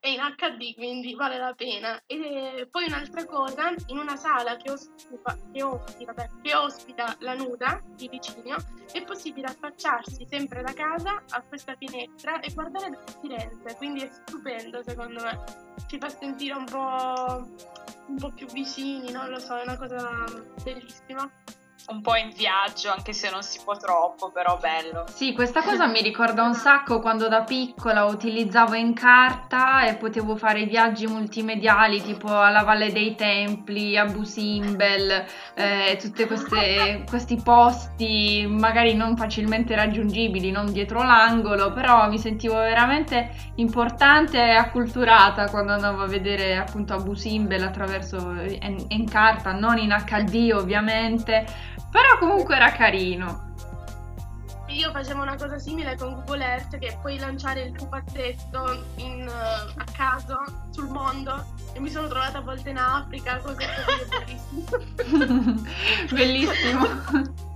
è 0.04 0.10
in 0.10 0.20
HD, 0.20 0.76
quindi 0.76 1.16
vale 1.16 1.38
la 1.38 1.54
pena. 1.54 1.98
E 2.06 2.68
poi 2.70 2.88
un'altra 2.88 3.24
cosa, 3.24 3.74
in 3.88 3.98
una 3.98 4.18
sala 4.18 4.58
che 4.58 4.70
ospita, 4.70 5.38
che 5.54 5.64
ospita, 5.64 6.14
che 6.42 6.54
ospita 6.54 7.16
la 7.20 7.36
nuda 7.36 7.80
di 7.96 8.10
vicino, 8.10 8.58
è 8.92 9.02
possibile 9.06 9.48
affacciarsi 9.48 10.28
sempre 10.30 10.62
da 10.62 10.74
casa 10.74 11.24
a 11.30 11.42
questa 11.44 11.76
finestra 11.78 12.42
e 12.42 12.52
guardare 12.54 13.00
Firenze, 13.22 13.78
quindi 13.78 14.02
è 14.02 14.10
stupendo 14.12 14.84
secondo 14.84 15.24
me. 15.24 15.42
Ci 15.88 15.98
fa 15.98 16.10
sentire 16.10 16.54
un 16.54 16.66
po', 16.66 17.48
un 18.08 18.18
po' 18.18 18.32
più 18.32 18.46
vicini, 18.48 19.10
non 19.10 19.30
lo 19.30 19.40
so, 19.40 19.56
è 19.56 19.62
una 19.62 19.78
cosa 19.78 20.26
bellissima. 20.66 21.32
Un 21.88 22.02
po' 22.02 22.16
in 22.16 22.32
viaggio, 22.34 22.92
anche 22.92 23.12
se 23.12 23.30
non 23.30 23.44
si 23.44 23.60
può 23.64 23.76
troppo, 23.76 24.32
però 24.32 24.58
bello. 24.58 25.06
Sì, 25.14 25.34
questa 25.34 25.62
cosa 25.64 25.86
mi 25.88 26.02
ricorda 26.02 26.44
un 26.44 26.54
sacco 26.54 27.00
quando 27.02 27.28
da 27.28 27.42
piccola 27.42 28.06
utilizzavo 28.06 28.76
in 28.76 28.94
carta 28.94 29.86
e 29.86 29.96
potevo 29.96 30.38
fare 30.38 30.66
viaggi 30.66 31.06
multimediali 31.08 32.02
tipo 32.02 32.40
alla 32.40 32.64
Valle 32.64 32.92
dei 32.92 33.16
Templi, 33.16 33.98
a 33.98 34.06
Busimbel, 34.06 35.26
eh, 35.56 35.98
tutti 36.00 36.26
questi 36.26 37.42
posti 37.44 38.46
magari 38.48 38.94
non 38.94 39.18
facilmente 39.18 39.76
raggiungibili, 39.76 40.52
non 40.52 40.72
dietro 40.72 41.04
l'angolo, 41.04 41.74
però 41.74 42.08
mi 42.08 42.18
sentivo 42.18 42.56
veramente 42.56 43.52
importante 43.56 44.38
e 44.38 44.52
acculturata 44.52 45.50
quando 45.50 45.74
andavo 45.74 46.04
a 46.04 46.08
vedere 46.08 46.56
appunto 46.56 46.94
a 46.94 46.98
Busimbel 46.98 47.62
attraverso 47.62 48.18
in, 48.62 48.86
in 48.88 49.10
carta, 49.10 49.52
non 49.52 49.78
in 49.78 49.94
HD 50.06 50.52
ovviamente 50.54 51.63
però 51.92 52.18
comunque 52.20 52.56
era 52.56 52.72
carino. 52.72 53.52
Io 54.68 54.92
facevo 54.92 55.22
una 55.22 55.36
cosa 55.36 55.60
simile 55.60 55.96
con 55.96 56.14
Google 56.16 56.44
Earth 56.44 56.80
che 56.80 56.98
puoi 57.00 57.20
lanciare 57.20 57.62
il 57.62 57.74
pupazzetto 57.74 58.86
in, 58.96 59.28
uh, 59.28 59.80
a 59.80 59.86
caso 59.96 60.42
sul 60.72 60.88
mondo 60.90 61.46
e 61.74 61.80
mi 61.80 61.92
sono 61.92 62.08
trovata 62.08 62.40
a 62.40 62.42
volte 62.42 62.72
in 62.72 62.78
Africa, 62.78 63.38
cose 63.38 63.68
bellissime. 64.26 65.70
Bellissimo. 66.10 67.42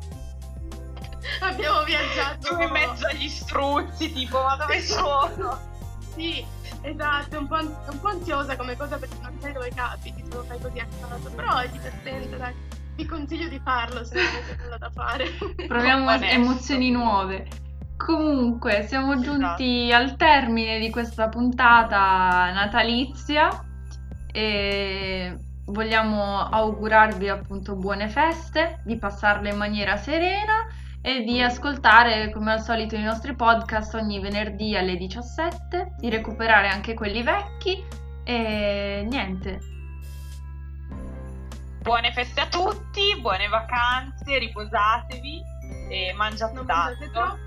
Abbiamo 1.41 1.84
viaggiato. 1.84 2.60
In 2.60 2.72
mezzo 2.72 3.05
agli 3.08 3.30
struzzi, 3.30 4.12
tipo, 4.12 4.41
ma 4.41 4.55
dove 4.55 4.82
sono? 4.82 5.76
sì, 6.14 6.43
esatto, 6.82 7.36
è 7.36 7.38
un, 7.38 7.47
un 7.49 7.99
po', 7.99 8.08
ansiosa 8.08 8.55
come 8.55 8.76
cosa 8.76 8.97
perché 8.97 9.16
non 9.22 9.38
sai 9.39 9.53
dove 9.53 9.70
capiti, 9.74 10.24
se 10.28 10.36
lo 10.36 10.43
fai 10.43 10.60
così 10.60 10.80
a 10.80 10.88
caso, 10.99 11.30
però 11.30 11.58
è 11.58 11.70
divertente, 11.70 12.38
dai. 12.38 12.66
Vi 12.98 13.06
consiglio 13.06 13.48
di 13.48 13.62
farlo 13.64 14.04
se 14.04 14.16
non 14.16 14.26
avete 14.26 14.64
nulla 14.64 14.78
da 14.80 14.89
fare. 14.89 15.26
Proviamo 15.68 16.10
emozioni 16.14 16.89
nuove. 16.89 17.48
Comunque, 17.95 18.88
siamo 18.88 19.14
esatto. 19.14 19.32
giunti 19.32 19.91
al 19.93 20.16
termine 20.16 20.80
di 20.80 20.89
questa 20.89 21.30
puntata 21.30 22.52
natalizia 22.52 23.50
e 24.32 25.38
vogliamo 25.66 26.39
augurarvi 26.39 27.30
appunto 27.30 27.76
buone 27.76 28.10
feste, 28.10 28.82
di 28.84 28.98
passarle 28.98 29.52
in 29.52 29.58
maniera 29.58 29.95
serena 29.98 30.66
e 31.00 31.24
di 31.24 31.39
ascoltare 31.39 32.32
come 32.32 32.52
al 32.52 32.62
solito 32.62 32.95
i 32.95 33.04
nostri 33.04 33.36
podcast 33.36 33.93
ogni 33.93 34.20
venerdì 34.20 34.76
alle 34.76 34.95
17, 34.95 35.93
di 36.00 36.10
recuperare 36.10 36.68
anche 36.68 36.95
quelli 36.95 37.22
vecchi 37.22 37.84
e 38.24 39.06
niente, 39.08 39.77
buone 41.88 42.12
feste 42.12 42.42
a 42.42 42.48
tutti, 42.48 43.18
buone 43.22 43.48
vacanze, 43.48 44.38
riposatevi 44.38 45.42
e 45.90 46.14
mangiate 46.14 46.54
non 46.54 46.66
tanto. 46.66 47.10
Troppo. 47.12 47.38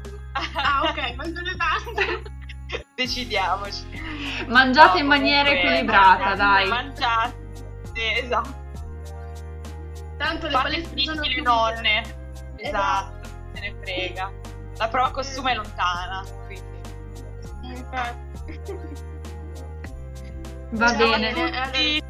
Ah, 0.54 0.80
ok, 0.84 1.12
mangiate 1.16 1.56
tanto. 1.56 2.30
Decidiamoci. 2.94 3.84
Mangiate 4.46 4.94
no, 4.94 5.00
in 5.00 5.06
maniera 5.06 5.50
equilibrata, 5.50 6.34
dai. 6.34 6.68
Mangiate, 6.68 7.36
esatto. 8.22 8.58
Tanto 10.16 10.46
le 10.46 10.52
palestre 10.52 11.02
sono 11.02 11.20
le 11.20 11.40
nonne. 11.42 12.00
Esatto, 12.56 13.18
esatto, 13.18 13.28
se 13.52 13.60
ne 13.60 13.74
frega. 13.82 14.32
La 14.78 14.88
prova 14.88 15.10
costume 15.10 15.52
è 15.52 15.54
lontana, 15.56 16.24
quindi. 16.46 16.78
Va 20.70 20.88
Ciao 20.88 20.96
bene. 20.96 22.08